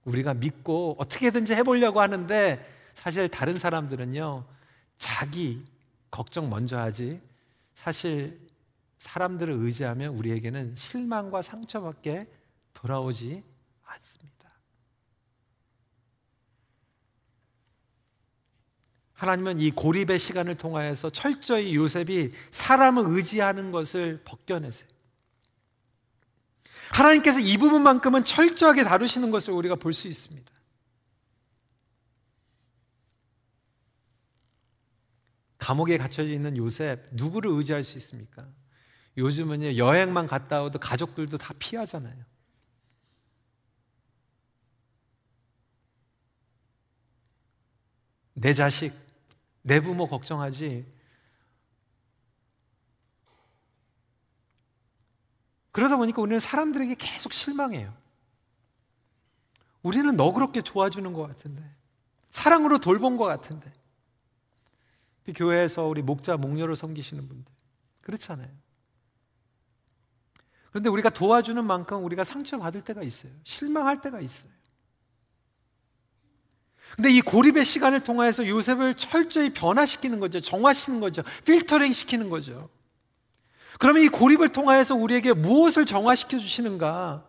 우리가 0.04 0.34
믿고 0.34 0.96
어떻게든지 0.98 1.54
해보려고 1.54 2.00
하는데 2.00 2.64
사실 2.94 3.28
다른 3.28 3.58
사람들은요 3.58 4.44
자기 4.98 5.64
걱정 6.10 6.50
먼저 6.50 6.78
하지 6.78 7.20
사실 7.74 8.38
사람들을 8.98 9.54
의지하면 9.54 10.14
우리에게는 10.14 10.74
실망과 10.74 11.40
상처밖에 11.40 12.26
돌아오지 12.80 13.42
않습니다. 13.84 14.48
하나님은 19.12 19.60
이 19.60 19.70
고립의 19.70 20.18
시간을 20.18 20.56
통하여서 20.56 21.10
철저히 21.10 21.74
요셉이 21.76 22.30
사람을 22.50 23.04
의지하는 23.06 23.70
것을 23.70 24.22
벗겨내세요. 24.24 24.88
하나님께서 26.90 27.38
이 27.38 27.58
부분만큼은 27.58 28.24
철저하게 28.24 28.84
다루시는 28.84 29.30
것을 29.30 29.52
우리가 29.52 29.74
볼 29.74 29.92
수 29.92 30.08
있습니다. 30.08 30.50
감옥에 35.58 35.98
갇혀져 35.98 36.30
있는 36.30 36.56
요셉, 36.56 37.06
누구를 37.12 37.50
의지할 37.50 37.82
수 37.82 37.98
있습니까? 37.98 38.48
요즘은 39.18 39.76
여행만 39.76 40.26
갔다 40.26 40.62
오도 40.62 40.78
가족들도 40.78 41.36
다 41.36 41.52
피하잖아요. 41.58 42.24
내 48.40 48.54
자식, 48.54 48.94
내 49.60 49.80
부모 49.80 50.08
걱정하지. 50.08 50.86
그러다 55.72 55.96
보니까 55.98 56.22
우리는 56.22 56.38
사람들에게 56.38 56.94
계속 56.94 57.34
실망해요. 57.34 57.94
우리는 59.82 60.16
너그럽게 60.16 60.62
도와주는 60.62 61.12
것 61.12 61.26
같은데, 61.28 61.62
사랑으로 62.30 62.78
돌본 62.78 63.18
것 63.18 63.24
같은데, 63.24 63.70
교회에서 65.36 65.84
우리 65.84 66.00
목자, 66.00 66.38
목녀로 66.38 66.74
섬기시는 66.74 67.28
분들. 67.28 67.52
그렇잖아요. 68.00 68.48
그런데 70.70 70.88
우리가 70.88 71.10
도와주는 71.10 71.62
만큼 71.64 72.04
우리가 72.04 72.24
상처받을 72.24 72.84
때가 72.84 73.02
있어요. 73.02 73.32
실망할 73.44 74.00
때가 74.00 74.20
있어요. 74.20 74.50
근데 76.96 77.10
이 77.10 77.20
고립의 77.20 77.64
시간을 77.64 78.00
통해서 78.00 78.46
요셉을 78.46 78.94
철저히 78.94 79.50
변화시키는 79.50 80.20
거죠. 80.20 80.40
정화시키는 80.40 81.00
거죠. 81.00 81.22
필터링 81.44 81.92
시키는 81.92 82.30
거죠. 82.30 82.68
그러면 83.78 84.02
이 84.02 84.08
고립을 84.08 84.48
통하여서 84.50 84.94
우리에게 84.96 85.32
무엇을 85.32 85.86
정화시켜 85.86 86.38
주시는가? 86.38 87.24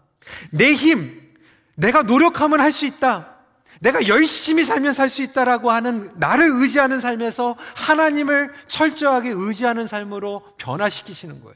내 0.51 0.73
힘, 0.73 1.33
내가 1.75 2.03
노력하면 2.03 2.59
할 2.59 2.71
수 2.71 2.85
있다. 2.85 3.37
내가 3.79 4.07
열심히 4.07 4.63
살면 4.63 4.93
살 4.93 5.09
수 5.09 5.23
있다라고 5.23 5.71
하는 5.71 6.11
나를 6.17 6.47
의지하는 6.61 6.99
삶에서 6.99 7.55
하나님을 7.75 8.53
철저하게 8.67 9.29
의지하는 9.29 9.87
삶으로 9.87 10.43
변화시키시는 10.57 11.41
거예요. 11.41 11.55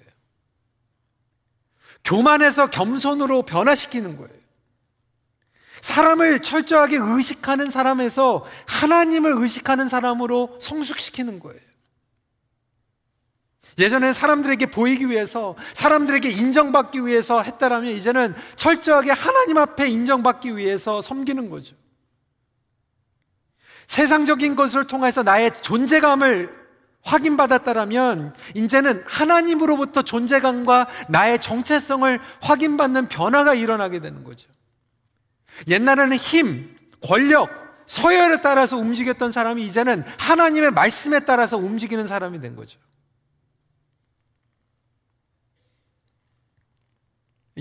교만에서 2.03 2.67
겸손으로 2.67 3.43
변화시키는 3.43 4.17
거예요. 4.17 4.44
사람을 5.85 6.41
철저하게 6.41 6.97
의식하는 6.97 7.69
사람에서 7.69 8.43
하나님을 8.65 9.35
의식하는 9.37 9.87
사람으로 9.87 10.57
성숙시키는 10.59 11.39
거예요. 11.39 11.59
예전에는 13.77 14.11
사람들에게 14.11 14.65
보이기 14.71 15.11
위해서, 15.11 15.55
사람들에게 15.73 16.27
인정받기 16.27 17.05
위해서 17.05 17.39
했다라면 17.39 17.91
이제는 17.91 18.33
철저하게 18.55 19.11
하나님 19.11 19.59
앞에 19.59 19.87
인정받기 19.87 20.57
위해서 20.57 21.03
섬기는 21.03 21.51
거죠. 21.51 21.75
세상적인 23.85 24.55
것을 24.55 24.87
통해서 24.87 25.21
나의 25.21 25.51
존재감을 25.61 26.65
확인받았다라면 27.03 28.33
이제는 28.55 29.03
하나님으로부터 29.05 30.01
존재감과 30.01 30.87
나의 31.09 31.39
정체성을 31.39 32.19
확인받는 32.41 33.07
변화가 33.07 33.53
일어나게 33.53 33.99
되는 33.99 34.23
거죠. 34.23 34.49
옛날에는 35.67 36.17
힘, 36.17 36.75
권력, 37.01 37.49
서열에 37.85 38.41
따라서 38.41 38.77
움직였던 38.77 39.31
사람이 39.31 39.63
이제는 39.65 40.03
하나님의 40.19 40.71
말씀에 40.71 41.21
따라서 41.21 41.57
움직이는 41.57 42.07
사람이 42.07 42.39
된 42.41 42.55
거죠. 42.55 42.79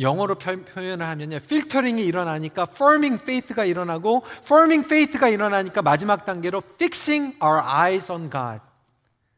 영어로 0.01 0.37
표현을 0.37 1.07
하면요. 1.07 1.39
필터링이 1.41 2.03
일어나니까 2.03 2.67
forming 2.71 3.23
faith가 3.23 3.65
일어나고 3.65 4.25
forming 4.43 4.85
faith가 4.85 5.29
일어나니까 5.29 5.83
마지막 5.83 6.25
단계로 6.25 6.63
fixing 6.75 7.37
our 7.43 7.63
eyes 7.63 8.11
on 8.11 8.31
God. 8.31 8.61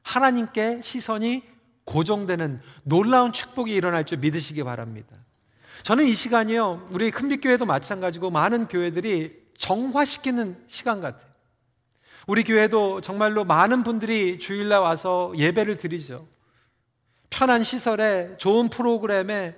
하나님께 0.03 0.81
시선이 0.83 1.43
고정되는 1.85 2.61
놀라운 2.85 3.33
축복이 3.33 3.73
일어날 3.73 4.07
줄 4.07 4.19
믿으시기 4.19 4.63
바랍니다. 4.65 5.26
저는 5.87 6.05
이 6.07 6.17
시간이요. 6.17 6.89
우리 6.91 7.13
큰빛교회도 7.13 7.65
마찬가지고 7.65 8.31
많은 8.31 8.67
교회들이 8.67 9.33
정화시키는 9.57 10.65
시간 10.67 11.01
같아요. 11.01 11.31
우리 12.27 12.43
교회도 12.43 13.03
정말로 13.03 13.45
많은 13.45 13.85
분들이 13.85 14.41
주일날 14.41 14.81
와서 14.81 15.33
예배를 15.37 15.77
드리죠. 15.77 16.27
편한 17.31 17.63
시설에 17.63 18.37
좋은 18.39 18.69
프로그램에 18.69 19.55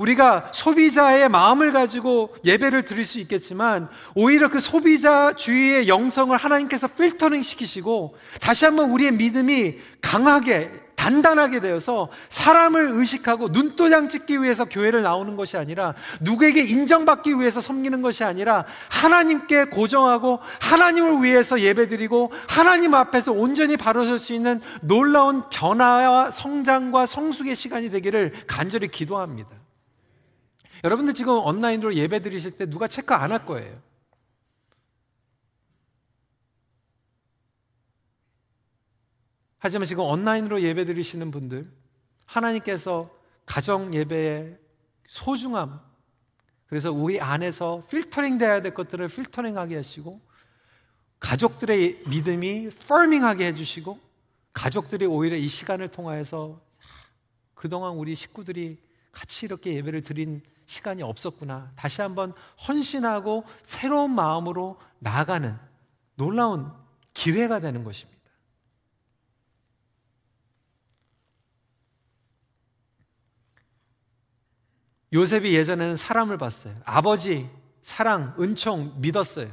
우리가 0.00 0.50
소비자의 0.52 1.28
마음을 1.28 1.72
가지고 1.72 2.34
예배를 2.44 2.84
드릴 2.84 3.04
수 3.04 3.20
있겠지만 3.20 3.88
오히려 4.16 4.48
그 4.48 4.58
소비자 4.58 5.36
주의의 5.36 5.86
영성을 5.86 6.36
하나님께서 6.36 6.88
필터링 6.88 7.44
시키시고 7.44 8.16
다시 8.40 8.64
한번 8.64 8.90
우리의 8.90 9.12
믿음이 9.12 9.78
강하게 10.00 10.83
단단하게 10.96 11.60
되어서 11.60 12.08
사람을 12.28 12.88
의식하고 12.92 13.48
눈도장 13.48 14.08
찍기 14.08 14.40
위해서 14.42 14.64
교회를 14.64 15.02
나오는 15.02 15.36
것이 15.36 15.56
아니라 15.56 15.94
누구에게 16.20 16.62
인정받기 16.62 17.34
위해서 17.34 17.60
섬기는 17.60 18.00
것이 18.02 18.24
아니라 18.24 18.64
하나님께 18.90 19.66
고정하고 19.66 20.40
하나님을 20.60 21.22
위해서 21.22 21.60
예배드리고 21.60 22.32
하나님 22.48 22.94
앞에서 22.94 23.32
온전히 23.32 23.76
바로 23.76 24.04
설 24.04 24.18
수 24.18 24.32
있는 24.32 24.60
놀라운 24.80 25.42
변화와 25.50 26.30
성장과 26.30 27.06
성숙의 27.06 27.56
시간이 27.56 27.90
되기를 27.90 28.32
간절히 28.46 28.88
기도합니다. 28.88 29.50
여러분들 30.84 31.14
지금 31.14 31.34
온라인으로 31.38 31.94
예배 31.94 32.20
드리실 32.22 32.52
때 32.52 32.66
누가 32.66 32.86
체크 32.88 33.12
안 33.14 33.32
할 33.32 33.44
거예요. 33.44 33.74
하지만 39.64 39.86
지금 39.86 40.04
온라인으로 40.04 40.60
예배 40.60 40.84
드리시는 40.84 41.30
분들, 41.30 41.66
하나님께서 42.26 43.08
가정 43.46 43.94
예배의 43.94 44.58
소중함, 45.08 45.80
그래서 46.66 46.92
우리 46.92 47.18
안에서 47.18 47.82
필터링 47.88 48.36
돼야 48.36 48.60
될 48.60 48.74
것들을 48.74 49.08
필터링 49.08 49.56
하게 49.56 49.76
하시고, 49.76 50.20
가족들의 51.18 52.02
믿음이 52.06 52.68
퍼밍하게 52.86 53.46
해주시고, 53.46 53.98
가족들이 54.52 55.06
오히려 55.06 55.34
이 55.38 55.48
시간을 55.48 55.88
통하여서 55.88 56.60
그동안 57.54 57.92
우리 57.92 58.14
식구들이 58.14 58.76
같이 59.12 59.46
이렇게 59.46 59.72
예배를 59.76 60.02
드린 60.02 60.42
시간이 60.66 61.02
없었구나. 61.02 61.72
다시 61.74 62.02
한번 62.02 62.34
헌신하고 62.68 63.44
새로운 63.62 64.10
마음으로 64.10 64.78
나아가는 64.98 65.56
놀라운 66.16 66.70
기회가 67.14 67.60
되는 67.60 67.82
것입니다. 67.82 68.13
요셉이 75.14 75.54
예전에는 75.54 75.94
사람을 75.94 76.36
봤어요. 76.36 76.74
아버지, 76.84 77.48
사랑, 77.82 78.34
은총 78.38 79.00
믿었어요. 79.00 79.48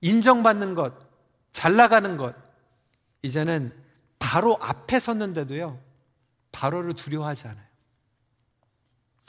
인정받는 0.00 0.74
것, 0.74 0.94
잘 1.52 1.74
나가는 1.74 2.16
것. 2.16 2.34
이제는 3.22 3.72
바로 4.20 4.56
앞에 4.60 5.00
섰는데도요, 5.00 5.80
바로를 6.52 6.94
두려워하지 6.94 7.48
않아요. 7.48 7.66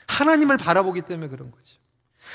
하나님을 0.07 0.57
바라보기 0.57 1.01
때문에 1.01 1.27
그런 1.29 1.49
거죠. 1.49 1.77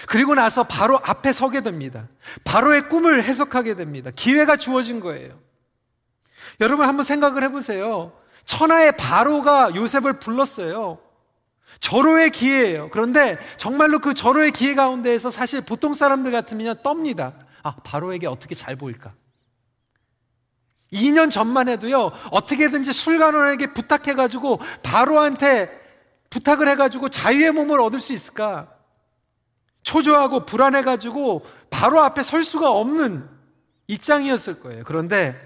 그리고 0.08 0.34
나서 0.34 0.64
바로 0.64 0.98
앞에 0.98 1.32
서게 1.32 1.60
됩니다. 1.60 2.08
바로의 2.42 2.88
꿈을 2.88 3.22
해석하게 3.22 3.76
됩니다. 3.76 4.10
기회가 4.10 4.56
주어진 4.56 4.98
거예요. 4.98 5.38
여러분 6.60 6.88
한번 6.88 7.04
생각을 7.04 7.44
해보세요. 7.44 8.12
천하의 8.44 8.96
바로가 8.96 9.74
요셉을 9.74 10.18
불렀어요. 10.18 10.98
절호의 11.80 12.30
기회예요. 12.30 12.90
그런데 12.90 13.38
정말로 13.56 13.98
그 13.98 14.14
절호의 14.14 14.52
기회 14.52 14.74
가운데에서 14.74 15.30
사실 15.30 15.60
보통 15.60 15.94
사람들 15.94 16.32
같으면 16.32 16.76
떱니다. 16.82 17.34
아, 17.62 17.76
바로에게 17.76 18.26
어떻게 18.26 18.54
잘 18.54 18.76
보일까? 18.76 19.10
2년 20.92 21.30
전만 21.30 21.68
해도요, 21.68 22.12
어떻게든지 22.30 22.92
술관원에게 22.92 23.74
부탁해가지고 23.74 24.60
바로한테 24.82 25.70
부탁을 26.30 26.68
해가지고 26.68 27.08
자유의 27.08 27.52
몸을 27.52 27.80
얻을 27.80 28.00
수 28.00 28.12
있을까? 28.12 28.70
초조하고 29.82 30.46
불안해가지고 30.46 31.44
바로 31.70 32.00
앞에 32.00 32.22
설 32.22 32.44
수가 32.44 32.70
없는 32.70 33.28
입장이었을 33.86 34.60
거예요. 34.60 34.84
그런데 34.84 35.38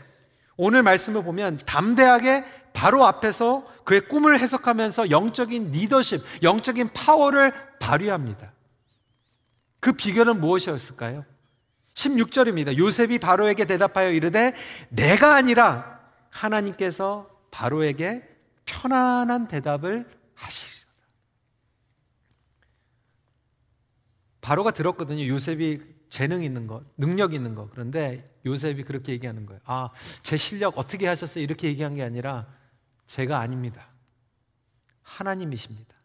오늘 0.57 0.83
말씀을 0.83 1.23
보면 1.23 1.61
담대하게 1.67 2.45
바로 2.79 3.05
앞에서 3.05 3.67
그의 3.83 4.03
꿈을 4.03 4.39
해석하면서 4.39 5.11
영적인 5.11 5.73
리더십, 5.73 6.23
영적인 6.45 6.91
파워를 6.95 7.53
발휘합니다. 7.81 8.53
그 9.81 9.95
비결은 9.95 10.41
무엇이었을까요? 10.41 11.25
16절입니다. 11.95 12.79
요셉이 12.79 13.19
바로에게 13.19 13.65
대답하여 13.65 14.13
이르되 14.13 14.55
내가 14.91 15.35
아니라 15.35 15.99
하나님께서 16.31 17.29
바로에게 17.51 18.23
편안한 18.65 19.49
대답을 19.49 20.09
하시리. 20.35 20.79
바로가 24.41 24.71
들었거든요. 24.71 25.27
요셉이 25.27 25.81
재능 26.11 26.45
있는 26.45 26.69
것, 26.69 26.85
능력 26.97 27.35
있는 27.35 27.57
것. 27.57 27.73
그런데 27.73 28.33
요셉이 28.47 28.85
그렇게 28.85 29.11
얘기하는 29.11 29.47
거예요. 29.47 29.61
아, 29.65 29.91
제 30.23 30.37
실력 30.37 30.79
어떻게 30.79 31.09
하셨어요? 31.09 31.43
이렇게 31.43 31.67
얘기한 31.67 31.97
게 31.97 32.05
아니라 32.05 32.47
제가 33.09 33.41
아닙니다. 33.41 33.89
하나님이십니다. 35.03 35.97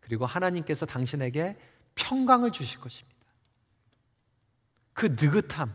그리고 0.00 0.24
하나님께서 0.24 0.86
당신에게 0.86 1.58
평강을 1.96 2.52
주실 2.52 2.80
것입니다. 2.80 3.16
그 4.94 5.16
느긋함, 5.20 5.74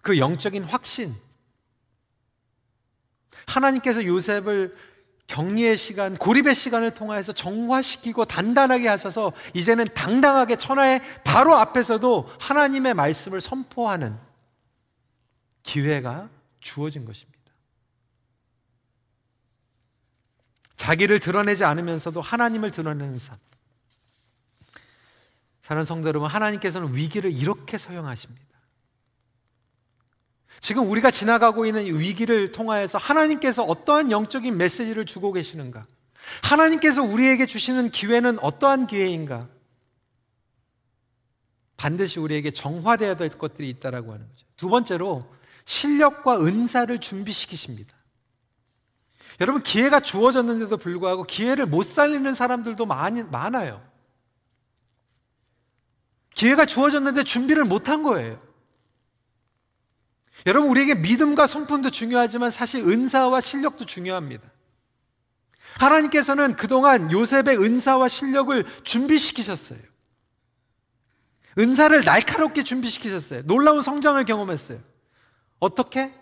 그 0.00 0.18
영적인 0.18 0.62
확신. 0.62 1.14
하나님께서 3.46 4.04
요셉을 4.04 4.72
격리의 5.26 5.76
시간, 5.76 6.16
고립의 6.16 6.54
시간을 6.54 6.94
통하여서 6.94 7.32
정화시키고 7.32 8.24
단단하게 8.26 8.86
하셔서 8.86 9.32
이제는 9.54 9.86
당당하게 9.94 10.56
천하의 10.56 11.00
바로 11.24 11.56
앞에서도 11.56 12.28
하나님의 12.38 12.94
말씀을 12.94 13.40
선포하는 13.40 14.16
기회가 15.62 16.28
주어진 16.60 17.04
것입니다. 17.04 17.31
자기를 20.82 21.20
드러내지 21.20 21.64
않으면서도 21.64 22.20
하나님을 22.20 22.72
드러내는 22.72 23.16
삶. 23.16 23.36
사는 25.62 25.84
성도 25.84 26.08
여러분, 26.08 26.28
하나님께서는 26.28 26.96
위기를 26.96 27.30
이렇게 27.30 27.78
사용하십니다. 27.78 28.44
지금 30.58 30.90
우리가 30.90 31.12
지나가고 31.12 31.66
있는 31.66 31.84
위기를 31.84 32.50
통하여서 32.50 32.98
하나님께서 32.98 33.62
어떠한 33.62 34.10
영적인 34.10 34.56
메시지를 34.56 35.06
주고 35.06 35.32
계시는가? 35.32 35.84
하나님께서 36.42 37.04
우리에게 37.04 37.46
주시는 37.46 37.90
기회는 37.90 38.40
어떠한 38.40 38.88
기회인가? 38.88 39.48
반드시 41.76 42.18
우리에게 42.18 42.50
정화되어야 42.50 43.16
될 43.16 43.28
것들이 43.28 43.68
있다라고 43.68 44.12
하는 44.12 44.28
거죠. 44.28 44.46
두 44.56 44.68
번째로 44.68 45.32
실력과 45.64 46.40
은사를 46.40 46.98
준비시키십니다. 46.98 48.01
여러분 49.40 49.62
기회가 49.62 50.00
주어졌는데도 50.00 50.76
불구하고 50.76 51.24
기회를 51.24 51.66
못 51.66 51.84
살리는 51.84 52.32
사람들도 52.34 52.86
많이 52.86 53.22
많아요. 53.22 53.82
기회가 56.34 56.64
주어졌는데 56.64 57.24
준비를 57.24 57.64
못한 57.64 58.02
거예요. 58.02 58.38
여러분, 60.46 60.70
우리에게 60.70 60.94
믿음과 60.94 61.46
성품도 61.46 61.90
중요하지만 61.90 62.50
사실 62.50 62.82
은사와 62.82 63.40
실력도 63.40 63.86
중요합니다. 63.86 64.50
하나님께서는 65.78 66.56
그동안 66.56 67.12
요셉의 67.12 67.58
은사와 67.58 68.08
실력을 68.08 68.64
준비시키셨어요. 68.82 69.78
은사를 71.58 72.04
날카롭게 72.04 72.64
준비시키셨어요. 72.64 73.42
놀라운 73.44 73.82
성장을 73.82 74.22
경험했어요. 74.24 74.80
어떻게? 75.60 76.12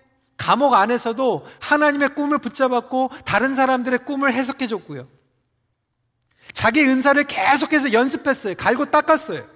감옥 0.41 0.73
안에서도 0.73 1.47
하나님의 1.61 2.15
꿈을 2.15 2.39
붙잡았고 2.39 3.11
다른 3.27 3.55
사람들의 3.55 4.07
꿈을 4.07 4.33
해석해 4.33 4.69
줬고요. 4.69 5.03
자기 6.55 6.83
은사를 6.83 7.23
계속해서 7.25 7.93
연습했어요. 7.93 8.55
갈고 8.55 8.87
닦았어요. 8.87 9.47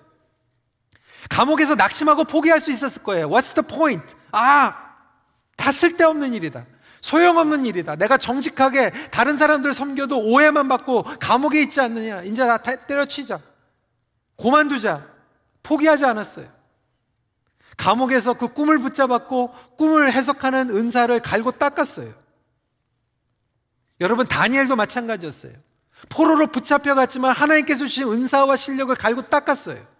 감옥에서 1.30 1.74
낙심하고 1.74 2.24
포기할 2.24 2.60
수 2.60 2.70
있었을 2.70 3.02
거예요. 3.02 3.30
What's 3.30 3.54
the 3.54 3.66
point? 3.66 4.06
아, 4.30 4.76
다 5.56 5.72
쓸데없는 5.72 6.34
일이다. 6.34 6.66
소용없는 7.00 7.64
일이다. 7.64 7.96
내가 7.96 8.18
정직하게 8.18 8.90
다른 9.10 9.38
사람들을 9.38 9.72
섬겨도 9.72 10.20
오해만 10.20 10.68
받고 10.68 11.04
감옥에 11.18 11.62
있지 11.62 11.80
않느냐. 11.80 12.24
이제 12.24 12.46
다 12.46 12.58
때려치자. 12.58 13.38
고만두자. 14.36 15.02
포기하지 15.62 16.04
않았어요. 16.04 16.46
감옥에서 17.76 18.34
그 18.34 18.48
꿈을 18.48 18.78
붙잡았고 18.78 19.54
꿈을 19.76 20.12
해석하는 20.12 20.70
은사를 20.70 21.20
갈고 21.20 21.52
닦았어요. 21.52 22.12
여러분, 24.00 24.26
다니엘도 24.26 24.76
마찬가지였어요. 24.76 25.52
포로로 26.08 26.48
붙잡혀 26.48 26.94
갔지만 26.94 27.34
하나님께서 27.34 27.86
주신 27.86 28.12
은사와 28.12 28.56
실력을 28.56 28.94
갈고 28.94 29.22
닦았어요. 29.22 29.94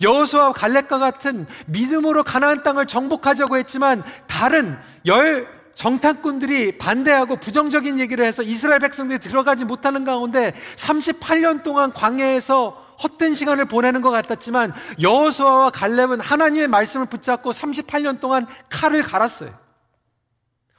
여호수아와 0.00 0.52
갈렙과 0.52 0.98
같은 0.98 1.46
믿음으로 1.66 2.24
가나안 2.24 2.62
땅을 2.62 2.86
정복하자고 2.86 3.56
했지만 3.56 4.02
다른 4.26 4.76
열 5.06 5.48
정탐꾼들이 5.76 6.78
반대하고 6.78 7.36
부정적인 7.36 7.98
얘기를 7.98 8.24
해서 8.24 8.42
이스라엘 8.42 8.80
백성들이 8.80 9.20
들어가지 9.20 9.64
못하는 9.64 10.04
가운데 10.04 10.54
38년 10.76 11.62
동안 11.62 11.92
광야에서 11.92 12.85
헛된 13.02 13.34
시간을 13.34 13.66
보내는 13.66 14.00
것 14.00 14.10
같았지만 14.10 14.72
여호수아와 15.00 15.70
갈렙은 15.70 16.20
하나님의 16.20 16.68
말씀을 16.68 17.06
붙잡고 17.06 17.50
38년 17.50 18.20
동안 18.20 18.46
칼을 18.70 19.02
갈았어요. 19.02 19.58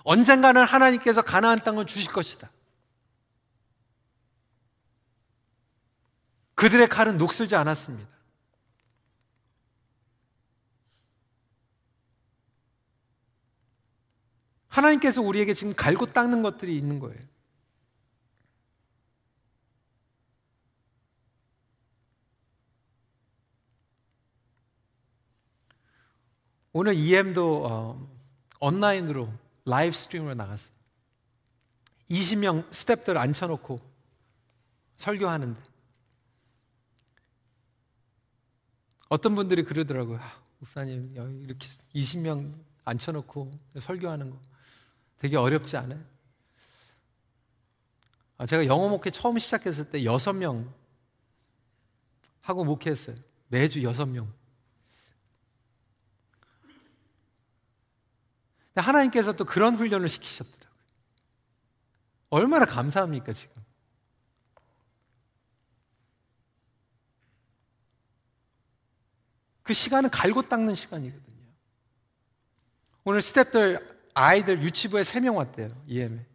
언젠가는 0.03 0.63
하나님께서 0.63 1.21
가나안 1.21 1.59
땅을 1.59 1.85
주실 1.85 2.11
것이다. 2.11 2.49
그들의 6.55 6.87
칼은 6.89 7.17
녹슬지 7.17 7.55
않았습니다. 7.55 8.09
하나님께서 14.69 15.21
우리에게 15.21 15.53
지금 15.53 15.73
갈고 15.75 16.05
닦는 16.05 16.41
것들이 16.41 16.77
있는 16.77 16.99
거예요. 16.99 17.19
오늘 26.79 26.93
EM도 26.93 27.65
어, 27.65 28.07
온라인으로 28.59 29.33
live 29.65 29.95
stream으로 29.95 30.35
나갔어요. 30.35 30.71
20명 32.11 32.69
스탭들 32.69 33.17
앉혀놓고 33.17 33.79
설교하는데 34.97 35.59
어떤 39.09 39.33
분들이 39.33 39.63
그러더라고요. 39.63 40.19
아, 40.19 40.39
목사님 40.59 41.15
이렇게 41.45 41.67
20명 41.95 42.53
앉혀놓고 42.85 43.49
설교하는 43.79 44.29
거 44.29 44.39
되게 45.17 45.35
어렵지 45.35 45.77
않아요? 45.77 46.03
아, 48.37 48.45
제가 48.45 48.67
영어 48.67 48.87
목회 48.87 49.09
처음 49.09 49.39
시작했을 49.39 49.89
때 49.89 50.05
여섯 50.05 50.31
명 50.33 50.71
하고 52.41 52.63
목회했어요. 52.63 53.15
매주 53.47 53.81
여섯 53.81 54.05
명. 54.05 54.31
하나님께서 58.81 59.33
또 59.33 59.45
그런 59.45 59.75
훈련을 59.75 60.07
시키셨더라고요. 60.07 60.67
얼마나 62.29 62.65
감사합니까, 62.65 63.33
지금? 63.33 63.61
그 69.63 69.73
시간은 69.73 70.09
갈고 70.09 70.41
닦는 70.41 70.75
시간이거든요. 70.75 71.37
오늘 73.03 73.19
스탭들 73.21 73.95
아이들 74.13 74.63
유치부에 74.63 75.03
세 75.03 75.19
명 75.19 75.37
왔대요. 75.37 75.69
EM에. 75.87 76.25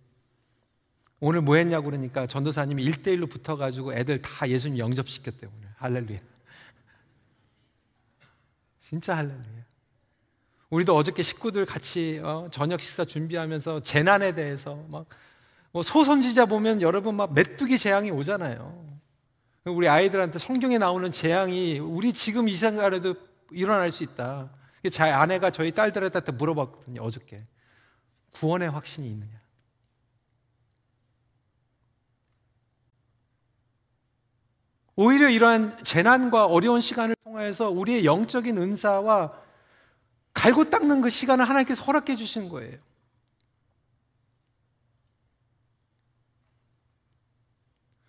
오늘 1.20 1.40
뭐 1.40 1.56
했냐고 1.56 1.86
그러니까 1.86 2.26
전도사님이 2.26 2.84
1대1로 2.90 3.30
붙어 3.30 3.56
가지고 3.56 3.94
애들 3.94 4.20
다 4.20 4.48
예수님 4.48 4.78
영접시켰대요. 4.78 5.50
오늘. 5.56 5.68
할렐루야. 5.76 6.18
진짜 8.80 9.16
할렐루야. 9.16 9.64
우리도 10.72 10.96
어저께 10.96 11.22
식구들 11.22 11.66
같이 11.66 12.20
어, 12.24 12.48
저녁 12.50 12.80
식사 12.80 13.04
준비하면서 13.04 13.84
재난에 13.84 14.34
대해서 14.34 14.74
막 14.90 15.06
뭐 15.72 15.82
소선지자 15.82 16.46
보면 16.46 16.82
여러분 16.82 17.16
막 17.16 17.32
메뚜기 17.32 17.78
재앙이 17.78 18.10
오잖아요. 18.10 19.00
우리 19.64 19.88
아이들한테 19.88 20.38
성경에 20.38 20.76
나오는 20.76 21.10
재앙이 21.10 21.78
우리 21.78 22.12
지금 22.12 22.48
이 22.48 22.54
생각에도 22.54 23.14
일어날 23.50 23.90
수 23.90 24.04
있다. 24.04 24.50
제 24.90 25.02
아내가 25.04 25.50
저희 25.50 25.72
딸들한테 25.72 26.32
물어봤거든요, 26.32 27.00
어저께. 27.00 27.46
구원의 28.32 28.70
확신이 28.70 29.08
있느냐? 29.08 29.40
오히려 34.94 35.30
이러한 35.30 35.82
재난과 35.84 36.46
어려운 36.46 36.82
시간을 36.82 37.16
통해서 37.24 37.70
우리의 37.70 38.04
영적인 38.04 38.58
은사와 38.58 39.32
갈고 40.42 40.68
닦는 40.68 41.02
그 41.02 41.08
시간을 41.08 41.48
하나님께서 41.48 41.84
허락해 41.84 42.16
주신 42.16 42.48
거예요. 42.48 42.76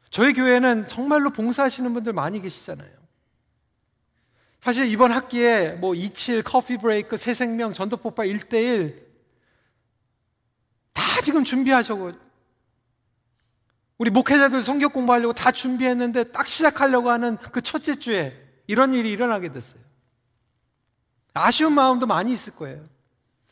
저희 0.09 0.33
교회는 0.33 0.87
정말로 0.87 1.29
봉사하시는 1.29 1.93
분들 1.93 2.11
많이 2.13 2.41
계시잖아요. 2.41 2.89
사실 4.61 4.87
이번 4.87 5.11
학기에 5.11 5.73
뭐 5.73 5.93
27 5.93 6.41
커피 6.41 6.77
브레이크 6.77 7.17
새 7.17 7.35
생명 7.35 7.71
전도 7.71 7.97
폭발 7.97 8.25
1대1 8.25 8.99
다 10.93 11.03
지금 11.23 11.43
준비하셔고 11.43 12.13
우리 13.99 14.09
목회자들 14.09 14.63
성경 14.63 14.89
공부하려고 14.91 15.33
다 15.33 15.51
준비했는데 15.51 16.31
딱 16.31 16.47
시작하려고 16.47 17.11
하는 17.11 17.37
그 17.37 17.61
첫째 17.61 17.99
주에 17.99 18.31
이런 18.65 18.95
일이 18.95 19.11
일어나게 19.11 19.51
됐어요. 19.51 19.82
아쉬운 21.33 21.73
마음도 21.73 22.05
많이 22.05 22.31
있을 22.31 22.55
거예요. 22.55 22.83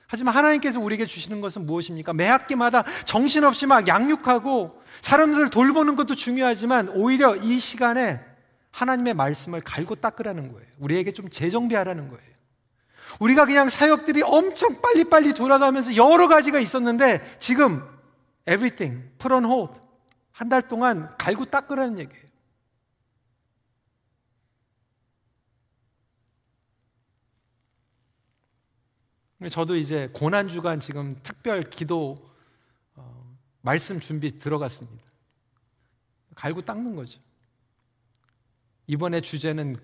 하지만 0.08 0.36
하나님께서 0.36 0.80
우리에게 0.80 1.06
주시는 1.06 1.40
것은 1.40 1.66
무엇입니까? 1.66 2.14
매 2.14 2.28
학기마다 2.28 2.84
정신없이 3.06 3.66
막 3.66 3.88
양육하고 3.88 4.82
사람들을 5.00 5.50
돌보는 5.50 5.96
것도 5.96 6.16
중요하지만 6.16 6.90
오히려 6.90 7.36
이 7.38 7.60
시간에 7.60 8.20
하나님의 8.72 9.14
말씀을 9.14 9.62
갈고 9.62 9.96
닦으라는 9.96 10.52
거예요. 10.52 10.68
우리에게 10.80 11.14
좀 11.14 11.30
재정비하라는 11.30 12.10
거예요. 12.10 12.32
우리가 13.20 13.46
그냥 13.46 13.70
사역들이 13.70 14.22
엄청 14.24 14.82
빨리빨리 14.82 15.34
돌아가면서 15.34 15.96
여러 15.96 16.28
가지가 16.28 16.60
있었는데 16.60 17.38
지금 17.40 17.84
everything 18.48 19.04
put 19.18 19.34
on 19.34 19.46
hold 19.46 19.74
한 20.32 20.50
달 20.50 20.62
동안 20.62 21.10
갈고 21.18 21.46
닦으라는 21.46 22.00
얘기예요. 22.00 22.26
저도 29.50 29.76
이제 29.76 30.10
고난 30.14 30.48
주간 30.48 30.80
지금 30.80 31.16
특별 31.24 31.64
기도 31.64 32.16
어, 32.96 33.38
말씀 33.62 34.00
준비 34.00 34.38
들어갔습니다. 34.38 35.04
갈고 36.36 36.62
닦는 36.62 36.96
거죠. 36.96 37.20
이번에 38.88 39.22
주제는 39.22 39.76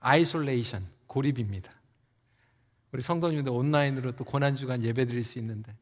isolation, 0.00 0.86
고립입니다. 1.06 1.72
우리 2.92 3.02
성도님들 3.02 3.52
온라인으로 3.52 4.12
또 4.12 4.24
고난 4.24 4.54
주간 4.54 4.82
예배 4.82 5.06
드릴 5.06 5.24
수 5.24 5.38
있는데 5.38 5.74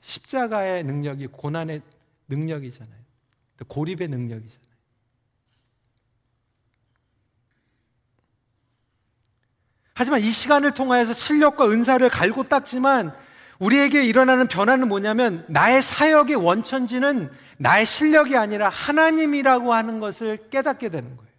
십자가의 0.00 0.84
능력이 0.84 1.28
고난의 1.28 1.82
능력이잖아요. 2.28 3.02
고립의 3.68 4.08
능력이잖아요. 4.08 4.71
하지만 9.94 10.20
이 10.20 10.30
시간을 10.30 10.72
통하여서 10.72 11.12
실력과 11.12 11.68
은사를 11.68 12.08
갈고 12.08 12.44
닦지만 12.44 13.14
우리에게 13.58 14.04
일어나는 14.04 14.48
변화는 14.48 14.88
뭐냐면 14.88 15.44
나의 15.48 15.82
사역의 15.82 16.36
원천지는 16.36 17.30
나의 17.58 17.86
실력이 17.86 18.36
아니라 18.36 18.68
하나님이라고 18.68 19.72
하는 19.72 20.00
것을 20.00 20.48
깨닫게 20.50 20.88
되는 20.88 21.16
거예요. 21.16 21.32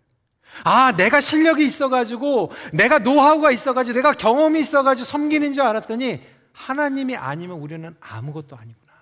아, 0.63 0.93
내가 0.95 1.19
실력이 1.19 1.65
있어가지고, 1.65 2.51
내가 2.71 2.99
노하우가 2.99 3.51
있어가지고, 3.51 3.95
내가 3.95 4.13
경험이 4.13 4.59
있어가지고 4.59 5.05
섬기는 5.05 5.53
줄 5.53 5.63
알았더니, 5.63 6.21
하나님이 6.53 7.15
아니면 7.15 7.57
우리는 7.57 7.95
아무것도 7.99 8.55
아니구나. 8.55 8.93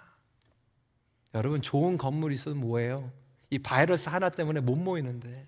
여러분, 1.35 1.61
좋은 1.61 1.97
건물이 1.97 2.35
있어도 2.35 2.55
뭐예요? 2.55 3.11
이 3.49 3.59
바이러스 3.59 4.07
하나 4.07 4.29
때문에 4.29 4.61
못 4.61 4.79
모이는데. 4.79 5.45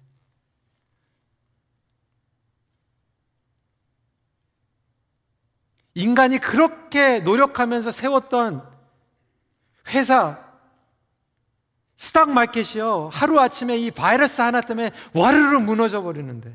인간이 5.95 6.39
그렇게 6.39 7.19
노력하면서 7.19 7.91
세웠던 7.91 8.63
회사, 9.89 10.39
스탁 11.97 12.31
마켓이요. 12.31 13.09
하루아침에 13.13 13.77
이 13.77 13.91
바이러스 13.91 14.41
하나 14.41 14.61
때문에 14.61 14.91
와르르 15.13 15.59
무너져 15.59 16.01
버리는데. 16.01 16.51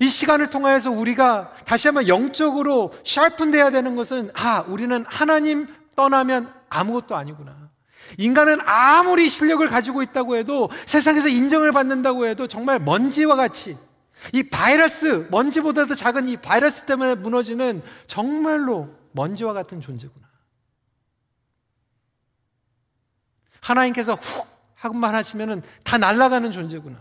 이 0.00 0.08
시간을 0.08 0.50
통하여서 0.50 0.90
우리가 0.90 1.52
다시 1.64 1.88
한번 1.88 2.08
영적으로 2.08 2.92
샤픈돼야 3.04 3.70
되는 3.70 3.96
것은 3.96 4.30
아, 4.34 4.64
우리는 4.68 5.04
하나님 5.06 5.66
떠나면 5.96 6.52
아무것도 6.68 7.16
아니구나. 7.16 7.68
인간은 8.16 8.58
아무리 8.64 9.28
실력을 9.28 9.66
가지고 9.68 10.02
있다고 10.02 10.36
해도 10.36 10.70
세상에서 10.86 11.28
인정을 11.28 11.72
받는다고 11.72 12.26
해도 12.26 12.46
정말 12.46 12.78
먼지와 12.78 13.36
같이 13.36 13.76
이 14.32 14.42
바이러스, 14.42 15.26
먼지보다도 15.30 15.94
작은 15.94 16.28
이 16.28 16.36
바이러스 16.36 16.84
때문에 16.84 17.14
무너지는 17.14 17.82
정말로 18.06 18.94
먼지와 19.12 19.52
같은 19.52 19.80
존재구나. 19.80 20.28
하나님께서 23.60 24.14
훅 24.14 24.46
하고만 24.74 25.14
하시면은 25.14 25.62
다 25.82 25.98
날아가는 25.98 26.52
존재구나. 26.52 26.98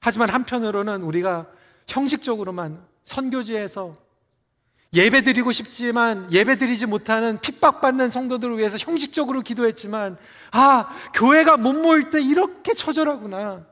하지만 0.00 0.30
한편으로는 0.30 1.02
우리가 1.02 1.50
형식적으로만 1.88 2.86
선교지에서 3.04 4.03
예배 4.94 5.22
드리고 5.22 5.52
싶지만 5.52 6.28
예배 6.32 6.56
드리지 6.56 6.86
못하는 6.86 7.40
핍박받는 7.40 8.10
성도들을 8.10 8.58
위해서 8.58 8.78
형식적으로 8.78 9.40
기도했지만 9.42 10.16
아, 10.52 10.88
교회가 11.14 11.56
못 11.56 11.72
모일 11.72 12.10
때 12.10 12.22
이렇게 12.22 12.74
처절하구나. 12.74 13.62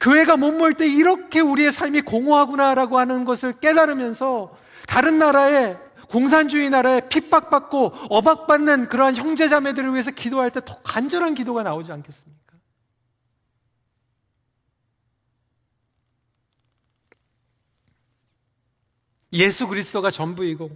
교회가 0.00 0.36
못 0.36 0.52
모일 0.52 0.74
때 0.74 0.86
이렇게 0.86 1.40
우리의 1.40 1.72
삶이 1.72 2.02
공허하구나라고 2.02 2.98
하는 2.98 3.24
것을 3.24 3.52
깨달으면서 3.60 4.56
다른 4.86 5.18
나라에 5.18 5.76
공산주의 6.08 6.70
나라에 6.70 7.08
핍박받고 7.08 7.92
어박받는 8.10 8.88
그러한 8.88 9.16
형제자매들을 9.16 9.92
위해서 9.92 10.10
기도할 10.10 10.50
때 10.50 10.60
더 10.60 10.76
간절한 10.82 11.34
기도가 11.34 11.62
나오지 11.62 11.90
않겠습니까? 11.92 12.41
예수 19.32 19.66
그리스도가 19.66 20.10
전부이고 20.10 20.68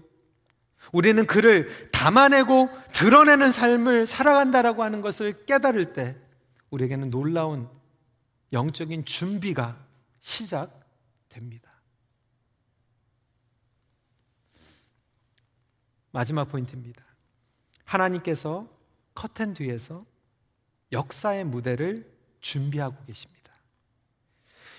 우리는 0.92 1.26
그를 1.26 1.90
담아내고 1.90 2.70
드러내는 2.92 3.50
삶을 3.52 4.06
살아간다라고 4.06 4.82
하는 4.82 5.00
것을 5.00 5.44
깨달을 5.46 5.92
때 5.92 6.16
우리에게는 6.70 7.10
놀라운 7.10 7.68
영적인 8.52 9.04
준비가 9.04 9.84
시작됩니다. 10.20 11.70
마지막 16.12 16.46
포인트입니다. 16.46 17.04
하나님께서 17.84 18.68
커튼 19.14 19.54
뒤에서 19.54 20.06
역사의 20.92 21.44
무대를 21.44 22.10
준비하고 22.40 23.04
계십니다. 23.04 23.35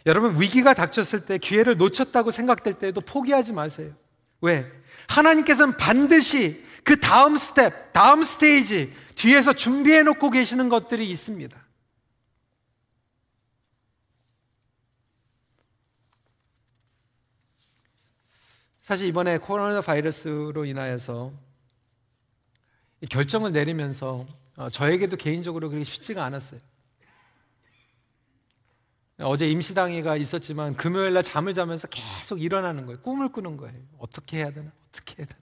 여러분, 0.08 0.41
위기가 0.41 0.74
닥쳤을 0.74 1.26
때 1.26 1.38
기회를 1.38 1.76
놓쳤다고 1.76 2.32
생각될 2.32 2.76
때에도 2.76 3.02
포기하지 3.02 3.52
마세요. 3.52 3.93
왜? 4.39 4.65
하나님께서는 5.08 5.76
반드시 5.76 6.65
그 6.84 7.00
다음 7.00 7.36
스텝, 7.36 7.91
다음 7.91 8.24
스테이지 8.24 8.93
뒤에서 9.15 9.52
준비해 9.52 10.04
놓고 10.04 10.30
계시는 10.32 10.70
것들이 10.70 11.10
있습니다. 11.10 11.62
사실 18.84 19.08
이번에 19.08 19.38
코로나 19.38 19.82
바이러스로 19.82 20.63
인하여서 20.63 21.34
결정을 23.10 23.52
내리면서 23.52 24.26
어, 24.56 24.70
저에게도 24.70 25.17
개인적으로 25.17 25.70
그렇게 25.70 25.84
쉽지가 25.84 26.24
않았어요. 26.24 26.62
어제 29.19 29.49
임시당회가 29.49 30.15
있었지만 30.15 30.75
금요일 30.75 31.13
날 31.13 31.23
잠을 31.23 31.53
자면서 31.53 31.88
계속 31.88 32.41
일어나는 32.41 32.86
거예요. 32.86 32.99
꿈을 33.01 33.30
꾸는 33.30 33.58
거예요. 33.58 33.73
어떻게 33.97 34.38
해야 34.38 34.51
되나? 34.51 34.71
어떻게 34.89 35.15
해야 35.19 35.27
되나? 35.27 35.39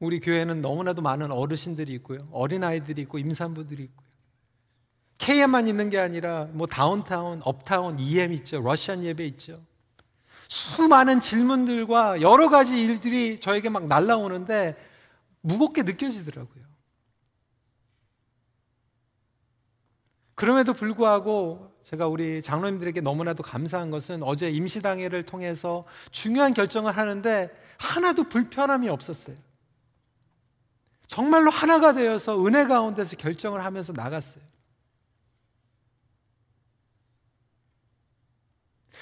우리 0.00 0.20
교회는 0.20 0.62
너무나도 0.62 1.02
많은 1.02 1.30
어르신들이 1.30 1.92
있고요. 1.94 2.20
어린아이들이 2.32 3.02
있고 3.02 3.18
임산부들이 3.18 3.82
있고요. 3.84 4.08
KM만 5.18 5.68
있는 5.68 5.90
게 5.90 5.98
아니라 5.98 6.46
뭐 6.52 6.66
다운타운, 6.66 7.42
업타운, 7.44 7.98
EM 7.98 8.32
있죠. 8.34 8.62
러시안 8.62 9.04
예배 9.04 9.26
있죠. 9.26 9.60
수많은 10.48 11.20
질문들과 11.20 12.22
여러 12.22 12.48
가지 12.48 12.82
일들이 12.82 13.38
저에게 13.40 13.68
막 13.68 13.86
날라오는데 13.86 14.76
무겁게 15.42 15.82
느껴지더라고요. 15.82 16.62
그럼에도 20.38 20.72
불구하고 20.72 21.72
제가 21.82 22.06
우리 22.06 22.42
장로님들에게 22.42 23.00
너무나도 23.00 23.42
감사한 23.42 23.90
것은 23.90 24.22
어제 24.22 24.48
임시당회를 24.48 25.24
통해서 25.24 25.84
중요한 26.12 26.54
결정을 26.54 26.96
하는데 26.96 27.50
하나도 27.76 28.28
불편함이 28.28 28.88
없었어요. 28.88 29.34
정말로 31.08 31.50
하나가 31.50 31.92
되어서 31.92 32.40
은혜 32.46 32.66
가운데서 32.66 33.16
결정을 33.16 33.64
하면서 33.64 33.92
나갔어요. 33.92 34.44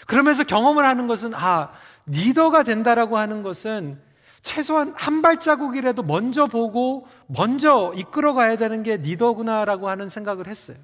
그러면서 0.07 0.43
경험을 0.43 0.87
하는 0.87 1.07
것은 1.07 1.35
아, 1.35 1.71
리더가 2.07 2.63
된다라고 2.63 3.19
하는 3.19 3.43
것은 3.43 4.01
최소한 4.41 4.95
한 4.97 5.21
발자국이라도 5.21 6.03
먼저 6.03 6.47
보고 6.47 7.07
먼저 7.27 7.93
이끌어 7.95 8.33
가야 8.33 8.57
되는 8.57 8.83
게 8.83 8.97
리더구나라고 8.97 9.91
하는 9.91 10.09
생각을 10.09 10.47
했어요. 10.47 10.79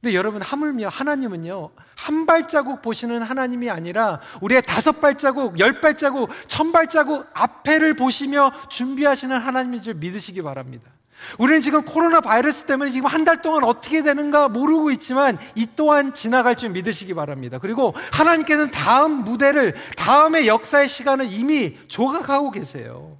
근데 0.00 0.14
여러분 0.14 0.40
하물며 0.42 0.88
하나님은요 0.88 1.70
한 1.96 2.26
발자국 2.26 2.82
보시는 2.82 3.22
하나님이 3.22 3.68
아니라 3.70 4.20
우리의 4.40 4.62
다섯 4.62 5.00
발자국, 5.00 5.58
열 5.58 5.80
발자국, 5.80 6.30
천 6.46 6.70
발자국 6.70 7.26
앞에를 7.32 7.94
보시며 7.94 8.52
준비하시는 8.68 9.36
하나님인 9.36 9.82
줄 9.82 9.94
믿으시기 9.94 10.42
바랍니다. 10.42 10.90
우리는 11.38 11.60
지금 11.60 11.82
코로나 11.84 12.20
바이러스 12.20 12.62
때문에 12.64 12.92
지금 12.92 13.08
한 13.08 13.24
달 13.24 13.42
동안 13.42 13.64
어떻게 13.64 14.02
되는가 14.04 14.48
모르고 14.48 14.92
있지만 14.92 15.36
이 15.56 15.66
또한 15.74 16.14
지나갈 16.14 16.54
줄 16.56 16.70
믿으시기 16.70 17.12
바랍니다. 17.14 17.58
그리고 17.58 17.92
하나님께서는 18.12 18.70
다음 18.70 19.24
무대를, 19.24 19.74
다음의 19.96 20.46
역사의 20.46 20.86
시간을 20.86 21.26
이미 21.26 21.76
조각하고 21.88 22.52
계세요. 22.52 23.18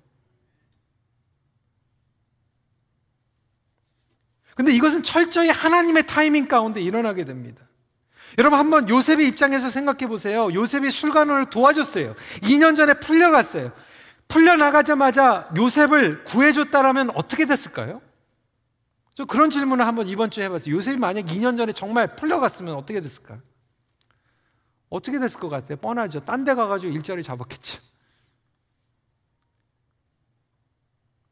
근데 4.58 4.74
이것은 4.74 5.04
철저히 5.04 5.50
하나님의 5.50 6.04
타이밍 6.08 6.48
가운데 6.48 6.80
일어나게 6.80 7.22
됩니다. 7.22 7.64
여러분 8.38 8.58
한번 8.58 8.88
요셉의 8.88 9.28
입장에서 9.28 9.70
생각해 9.70 10.08
보세요. 10.08 10.52
요셉이 10.52 10.90
술관원을 10.90 11.48
도와줬어요. 11.48 12.16
2년 12.42 12.76
전에 12.76 12.94
풀려갔어요. 12.94 13.70
풀려나가자마자 14.26 15.48
요셉을 15.56 16.24
구해줬다라면 16.24 17.10
어떻게 17.14 17.46
됐을까요? 17.46 18.02
저 19.14 19.26
그런 19.26 19.48
질문을 19.48 19.86
한번 19.86 20.08
이번 20.08 20.28
주에 20.28 20.46
해봤어요. 20.46 20.74
요셉이 20.74 20.96
만약 20.96 21.26
2년 21.26 21.56
전에 21.56 21.72
정말 21.72 22.16
풀려갔으면 22.16 22.74
어떻게 22.74 23.00
됐을까? 23.00 23.38
어떻게 24.90 25.20
됐을 25.20 25.38
것 25.38 25.48
같아요? 25.48 25.76
뻔하죠. 25.76 26.24
딴 26.24 26.44
데 26.44 26.54
가가지고 26.54 26.92
일자리 26.92 27.22
잡았겠죠. 27.22 27.78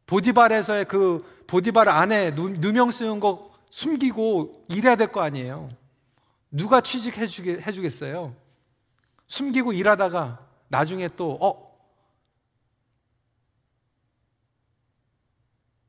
보디발에서의 0.07 0.85
그 0.87 1.45
보디발 1.47 1.89
안에 1.89 2.35
누 2.35 2.73
명 2.73 2.91
쓰는 2.91 3.21
거 3.21 3.53
숨기고 3.71 4.67
일해야 4.69 4.97
될 4.97 5.09
거 5.13 5.21
아니에요. 5.21 5.69
누가 6.51 6.81
취직해 6.81 7.27
주겠어요? 7.27 8.35
숨기고 9.27 9.73
일하다가 9.73 10.47
나중에 10.69 11.09
또, 11.17 11.33
어, 11.41 11.67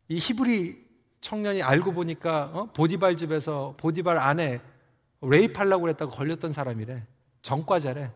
이 0.10 0.18
히브리 0.20 0.86
청년이 1.22 1.62
알고 1.62 1.92
보니까 1.94 2.46
어? 2.54 2.66
보디발 2.74 3.18
집에서 3.18 3.76
보디발 3.78 4.18
안에 4.18 4.62
레이프하려고 5.22 5.82
그랬다고 5.84 6.12
걸렸던 6.12 6.52
사람이래. 6.54 7.06
전과자래. 7.42 8.12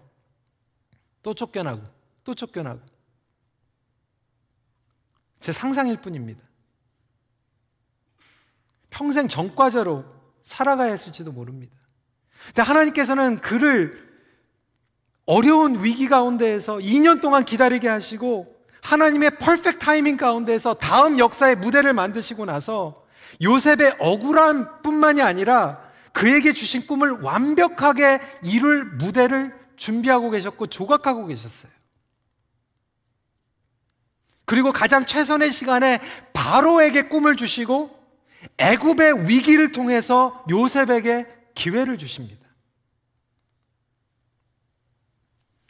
또 1.23 1.33
쫓겨나고, 1.33 1.83
또 2.23 2.33
쫓겨나고. 2.35 2.79
제 5.41 5.51
상상일 5.51 5.97
뿐입니다. 5.97 6.41
평생 8.89 9.27
전과자로 9.27 10.05
살아가야 10.43 10.91
했을지도 10.91 11.31
모릅니다. 11.31 11.75
근데 12.47 12.61
하나님께서는 12.61 13.39
그를 13.39 14.11
어려운 15.25 15.83
위기 15.83 16.07
가운데에서 16.07 16.77
2년 16.77 17.21
동안 17.21 17.45
기다리게 17.45 17.87
하시고 17.87 18.47
하나님의 18.81 19.37
퍼펙트 19.37 19.79
타이밍 19.79 20.17
가운데에서 20.17 20.73
다음 20.73 21.19
역사의 21.19 21.55
무대를 21.57 21.93
만드시고 21.93 22.45
나서 22.45 23.05
요셉의 23.41 23.97
억울한 23.99 24.81
뿐만이 24.81 25.21
아니라 25.21 25.79
그에게 26.11 26.53
주신 26.53 26.85
꿈을 26.85 27.21
완벽하게 27.21 28.19
이룰 28.43 28.85
무대를 28.85 29.55
준비하고 29.77 30.31
계셨고 30.31 30.67
조각하고 30.67 31.27
계셨어요. 31.27 31.71
그리고 34.51 34.73
가장 34.73 35.05
최선의 35.05 35.53
시간에 35.53 36.01
바로에게 36.33 37.03
꿈을 37.03 37.37
주시고 37.37 37.89
애굽의 38.57 39.29
위기를 39.29 39.71
통해서 39.71 40.43
요셉에게 40.49 41.25
기회를 41.55 41.97
주십니다. 41.97 42.45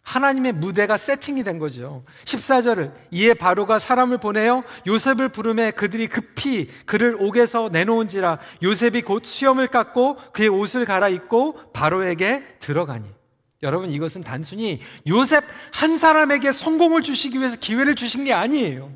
하나님의 0.01 0.53
무대가 0.53 0.97
세팅이 0.97 1.43
된 1.43 1.59
거죠. 1.59 2.03
14절을 2.25 2.91
이에 3.11 3.35
바로가 3.35 3.77
사람을 3.77 4.17
보내어 4.17 4.63
요셉을 4.87 5.29
부름에 5.29 5.69
그들이 5.69 6.07
급히 6.07 6.67
그를 6.87 7.15
옥에서 7.19 7.69
내놓은지라 7.71 8.39
요셉이 8.63 9.03
곧 9.03 9.27
수염을 9.27 9.67
깎고 9.67 10.17
그의 10.33 10.49
옷을 10.49 10.85
갈아입고 10.85 11.71
바로에게 11.71 12.57
들어가니 12.59 13.20
여러분 13.63 13.91
이것은 13.91 14.21
단순히 14.21 14.81
요셉 15.07 15.43
한 15.71 15.97
사람에게 15.97 16.51
성공을 16.51 17.03
주시기 17.03 17.39
위해서 17.39 17.57
기회를 17.57 17.95
주신 17.95 18.23
게 18.23 18.33
아니에요. 18.33 18.91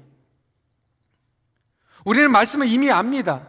우리는 2.04 2.32
말씀을 2.32 2.67
이미 2.67 2.91
압니다. 2.91 3.47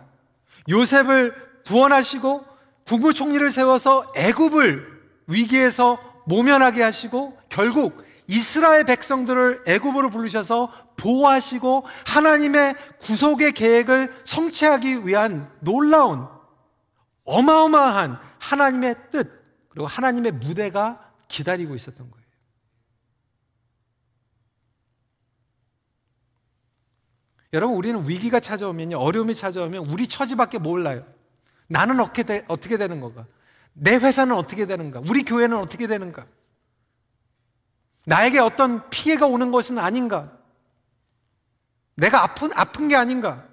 요셉을 0.68 1.34
구원하시고 1.66 2.44
국무총리를 2.86 3.50
세워서 3.50 4.12
애굽을 4.16 4.96
위기에서 5.26 5.98
모면하게 6.26 6.82
하시고 6.82 7.38
결국 7.48 8.04
이스라엘 8.28 8.84
백성들을 8.84 9.64
애굽으로 9.66 10.10
부르셔서 10.10 10.72
보호하시고 10.96 11.84
하나님의 12.06 12.74
구속의 13.00 13.52
계획을 13.52 14.22
성취하기 14.24 15.06
위한 15.06 15.50
놀라운 15.60 16.26
어마어마한 17.24 18.18
하나님의 18.38 18.94
뜻 19.12 19.30
그리고 19.68 19.86
하나님의 19.86 20.32
무대가 20.32 21.05
기다리고 21.28 21.74
있었던 21.74 22.10
거예요. 22.10 22.26
여러분 27.52 27.76
우리는 27.76 28.08
위기가 28.08 28.40
찾아오면 28.40 28.94
어려움이 28.94 29.34
찾아오면 29.34 29.86
우리 29.86 30.08
처지밖에 30.08 30.58
몰라요. 30.58 31.06
나는 31.68 32.00
어떻게, 32.00 32.22
되, 32.22 32.44
어떻게 32.48 32.76
되는 32.76 33.00
건가? 33.00 33.26
내 33.72 33.96
회사는 33.96 34.34
어떻게 34.34 34.66
되는가? 34.66 35.00
우리 35.00 35.22
교회는 35.22 35.56
어떻게 35.56 35.86
되는가? 35.86 36.26
나에게 38.06 38.38
어떤 38.38 38.88
피해가 38.90 39.26
오는 39.26 39.50
것은 39.50 39.78
아닌가? 39.78 40.36
내가 41.94 42.22
아픈, 42.22 42.50
아픈 42.54 42.88
게 42.88 42.96
아닌가? 42.96 43.46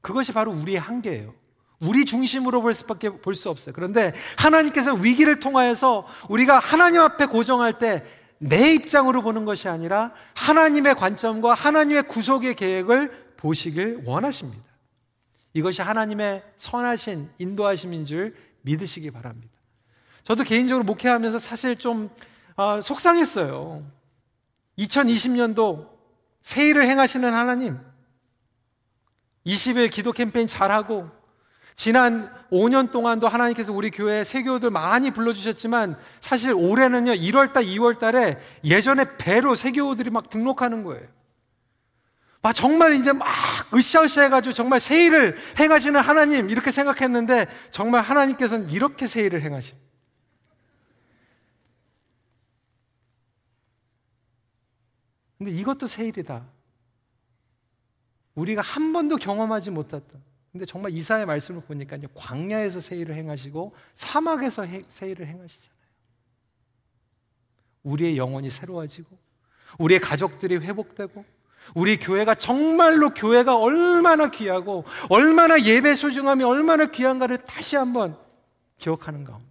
그것이 0.00 0.32
바로 0.32 0.52
우리의 0.52 0.78
한계예요. 0.78 1.34
우리 1.80 2.04
중심으로 2.04 2.62
볼 2.62 2.74
수밖에 2.74 3.10
볼 3.10 3.34
수 3.34 3.50
없어요. 3.50 3.74
그런데 3.74 4.14
하나님께서 4.36 4.94
위기를 4.94 5.40
통하여서 5.40 6.06
우리가 6.28 6.58
하나님 6.58 7.00
앞에 7.00 7.26
고정할 7.26 7.78
때 7.78 8.02
내 8.38 8.74
입장으로 8.74 9.22
보는 9.22 9.44
것이 9.44 9.68
아니라 9.68 10.12
하나님의 10.34 10.94
관점과 10.94 11.54
하나님의 11.54 12.06
구속의 12.08 12.54
계획을 12.54 13.34
보시길 13.36 14.02
원하십니다. 14.04 14.64
이것이 15.54 15.80
하나님의 15.80 16.42
선하신 16.58 17.30
인도하심인 17.38 18.04
줄 18.04 18.36
믿으시기 18.62 19.10
바랍니다. 19.10 19.54
저도 20.24 20.44
개인적으로 20.44 20.84
목회하면서 20.84 21.38
사실 21.38 21.76
좀 21.76 22.10
아, 22.56 22.80
속상했어요. 22.80 23.84
2020년도 24.78 25.88
세일을 26.42 26.86
행하시는 26.88 27.32
하나님, 27.32 27.78
20일 29.46 29.90
기도 29.90 30.12
캠페인 30.12 30.46
잘하고, 30.46 31.10
지난 31.76 32.34
5년 32.50 32.90
동안도 32.90 33.28
하나님께서 33.28 33.70
우리 33.70 33.90
교회 33.90 34.24
세교들 34.24 34.70
많이 34.70 35.10
불러주셨지만, 35.10 35.98
사실 36.20 36.54
올해는요, 36.54 37.12
1월달, 37.12 37.66
2월달에 37.66 38.38
예전에 38.64 39.16
배로 39.18 39.54
세교들이 39.54 40.08
막 40.08 40.30
등록하는 40.30 40.84
거예요. 40.84 41.06
막 42.40 42.54
정말 42.54 42.94
이제 42.94 43.12
막 43.12 43.26
으쌰으쌰 43.74 44.22
해가지고 44.22 44.54
정말 44.54 44.80
세일을 44.80 45.36
행하시는 45.60 46.00
하나님, 46.00 46.48
이렇게 46.48 46.70
생각했는데, 46.70 47.46
정말 47.70 48.02
하나님께서는 48.02 48.70
이렇게 48.70 49.06
세일을 49.06 49.42
행하신. 49.42 49.76
근데 55.36 55.52
이것도 55.52 55.86
세일이다. 55.86 56.42
우리가 58.34 58.62
한 58.62 58.94
번도 58.94 59.16
경험하지 59.16 59.70
못했던. 59.70 60.22
근데 60.56 60.64
정말 60.64 60.90
이사의 60.92 61.26
말씀을 61.26 61.60
보니까 61.60 61.98
광야에서 62.14 62.80
세일을 62.80 63.14
행하시고 63.14 63.74
사막에서 63.94 64.62
해, 64.62 64.82
세일을 64.88 65.26
행하시잖아요. 65.26 65.76
우리의 67.82 68.16
영혼이 68.16 68.48
새로워지고 68.48 69.18
우리의 69.78 70.00
가족들이 70.00 70.56
회복되고 70.56 71.24
우리 71.74 71.98
교회가 71.98 72.36
정말로 72.36 73.10
교회가 73.10 73.54
얼마나 73.54 74.30
귀하고 74.30 74.84
얼마나 75.10 75.62
예배 75.62 75.94
소중함이 75.94 76.42
얼마나 76.42 76.86
귀한가를 76.86 77.38
다시 77.44 77.76
한번 77.76 78.16
기억하는 78.78 79.24
가운데. 79.24 79.45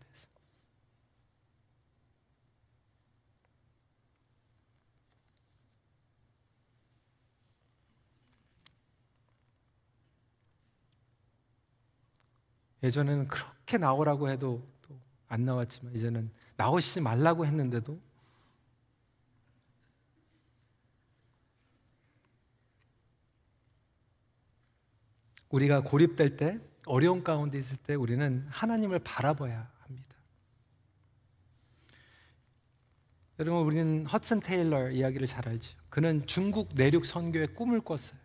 예전에는 12.86 13.28
그렇게 13.28 13.78
나오라고 13.80 14.30
해도 14.30 14.64
안 15.28 15.44
나왔지만 15.44 15.96
이제는 15.96 16.30
나오시지 16.56 17.02
말라고 17.02 17.46
했는데도 17.46 18.00
우리가 25.50 25.82
고립될 25.82 26.38
때 26.38 26.60
어려운 26.86 27.24
가운데 27.24 27.58
있을 27.58 27.78
때 27.78 27.96
우리는 27.96 28.46
하나님을 28.50 29.00
바라봐야 29.00 29.72
합니다. 29.80 30.16
여러분 33.40 33.66
우리는 33.66 34.06
허슨 34.06 34.40
테일러 34.40 34.92
이야기를 34.92 35.26
잘 35.26 35.48
알죠. 35.48 35.76
그는 35.90 36.26
중국 36.28 36.70
내륙 36.76 37.06
선교의 37.06 37.56
꿈을 37.56 37.82
꿨어요. 37.82 38.25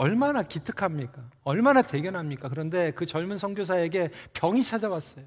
얼마나 0.00 0.42
기특합니까? 0.42 1.22
얼마나 1.44 1.82
대견합니까? 1.82 2.48
그런데 2.48 2.90
그 2.92 3.04
젊은 3.04 3.36
선교사에게 3.36 4.10
병이 4.32 4.62
찾아왔어요. 4.62 5.26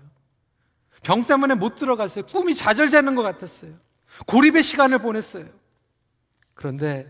병 1.04 1.26
때문에 1.26 1.54
못 1.54 1.76
들어갔어요. 1.76 2.26
꿈이 2.26 2.56
좌절되는 2.56 3.14
것 3.14 3.22
같았어요. 3.22 3.76
고립의 4.26 4.64
시간을 4.64 4.98
보냈어요. 4.98 5.46
그런데 6.56 7.08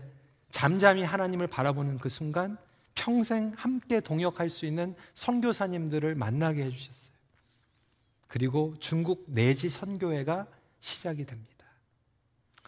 잠잠히 0.50 1.04
하나님을 1.04 1.46
바라보는 1.46 1.96
그 2.00 2.10
순간 2.10 2.58
평생 2.94 3.54
함께 3.56 4.00
동역할 4.00 4.50
수 4.50 4.66
있는 4.66 4.94
선교사님들을 5.14 6.16
만나게 6.16 6.64
해주셨어요. 6.64 7.14
그리고 8.28 8.74
중국 8.78 9.24
내지 9.26 9.70
선교회가 9.70 10.46
시작이 10.80 11.24
됩니다. 11.24 11.64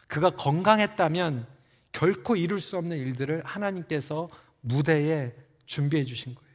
그가 0.07 0.31
건강했다면 0.31 1.47
결코 1.93 2.35
이룰 2.35 2.61
수 2.61 2.79
없는 2.79 2.97
일들을 2.97 3.43
하나님께서 3.45 4.31
무대에 4.67 5.33
준비해 5.65 6.05
주신 6.05 6.35
거예요. 6.35 6.47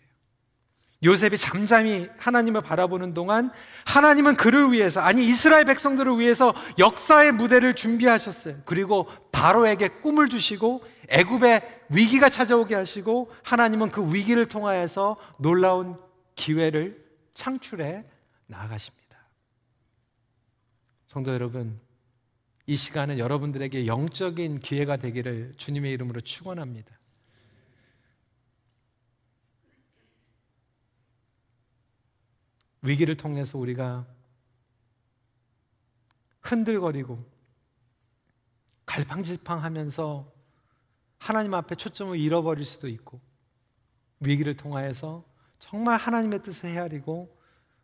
요셉이 1.03 1.37
잠잠히 1.37 2.07
하나님을 2.19 2.61
바라보는 2.61 3.15
동안 3.15 3.51
하나님은 3.85 4.35
그를 4.35 4.71
위해서 4.71 5.01
아니 5.01 5.25
이스라엘 5.25 5.65
백성들을 5.65 6.19
위해서 6.19 6.53
역사의 6.77 7.31
무대를 7.31 7.75
준비하셨어요. 7.75 8.61
그리고 8.65 9.07
바로에게 9.31 9.87
꿈을 10.01 10.29
주시고 10.29 10.83
애굽에 11.09 11.85
위기가 11.89 12.29
찾아오게 12.29 12.75
하시고 12.75 13.31
하나님은 13.43 13.89
그 13.89 14.13
위기를 14.13 14.47
통하여서 14.47 15.17
놀라운 15.39 15.97
기회를 16.35 17.03
창출해 17.33 18.05
나아가십니다. 18.45 19.01
성도 21.07 21.33
여러분, 21.33 21.79
이 22.67 22.75
시간은 22.75 23.17
여러분들에게 23.17 23.87
영적인 23.87 24.59
기회가 24.59 24.97
되기를 24.97 25.53
주님의 25.57 25.91
이름으로 25.93 26.21
축원합니다. 26.21 27.00
위기를 32.81 33.15
통해서 33.15 33.57
우리가 33.57 34.05
흔들거리고 36.41 37.23
갈팡질팡하면서 38.85 40.31
하나님 41.19 41.53
앞에 41.53 41.75
초점을 41.75 42.17
잃어버릴 42.17 42.65
수도 42.65 42.87
있고 42.87 43.21
위기를 44.19 44.55
통하여서 44.55 45.23
정말 45.59 45.97
하나님의 45.97 46.41
뜻을 46.41 46.69
헤아리고 46.69 47.37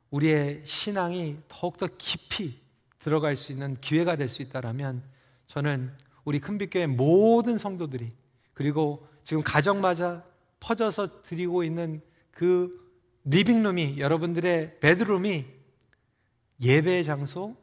우리의 0.09 0.65
신앙이 0.65 1.37
더욱더 1.47 1.87
깊이 1.97 2.59
들어갈 2.99 3.35
수 3.35 3.51
있는 3.51 3.79
기회가 3.79 4.15
될 4.15 4.27
수 4.27 4.41
있다라면 4.41 5.03
저는 5.45 5.95
우리 6.25 6.39
큰빛교회 6.39 6.87
모든 6.87 7.57
성도들이 7.57 8.11
그리고 8.53 9.07
지금 9.23 9.43
가정마저 9.43 10.23
퍼져서 10.59 11.21
드리고 11.21 11.63
있는 11.63 12.01
그 12.31 12.86
리빙룸이 13.29 13.99
여러분들의 13.99 14.79
베드룸이 14.79 15.45
예배의 16.61 17.03
장소, 17.03 17.55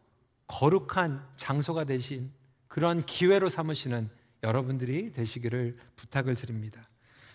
거룩한 0.47 1.27
장소가 1.37 1.85
되신 1.85 2.31
그런 2.69 3.05
기회로 3.05 3.49
삼으시는 3.49 4.11
여러분들이 4.43 5.13
되시기를 5.13 5.79
부탁을 5.97 6.35
드립니다. 6.35 6.87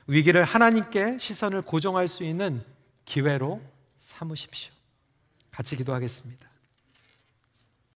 위기를 0.06 0.44
하나님께 0.44 1.18
시선을 1.18 1.64
고정할 1.64 2.08
수 2.08 2.24
있는 2.24 2.64
기회로 3.06 3.62
삼으십시오. 3.98 4.74
같이 5.50 5.76
기도하겠습니다. 5.76 6.49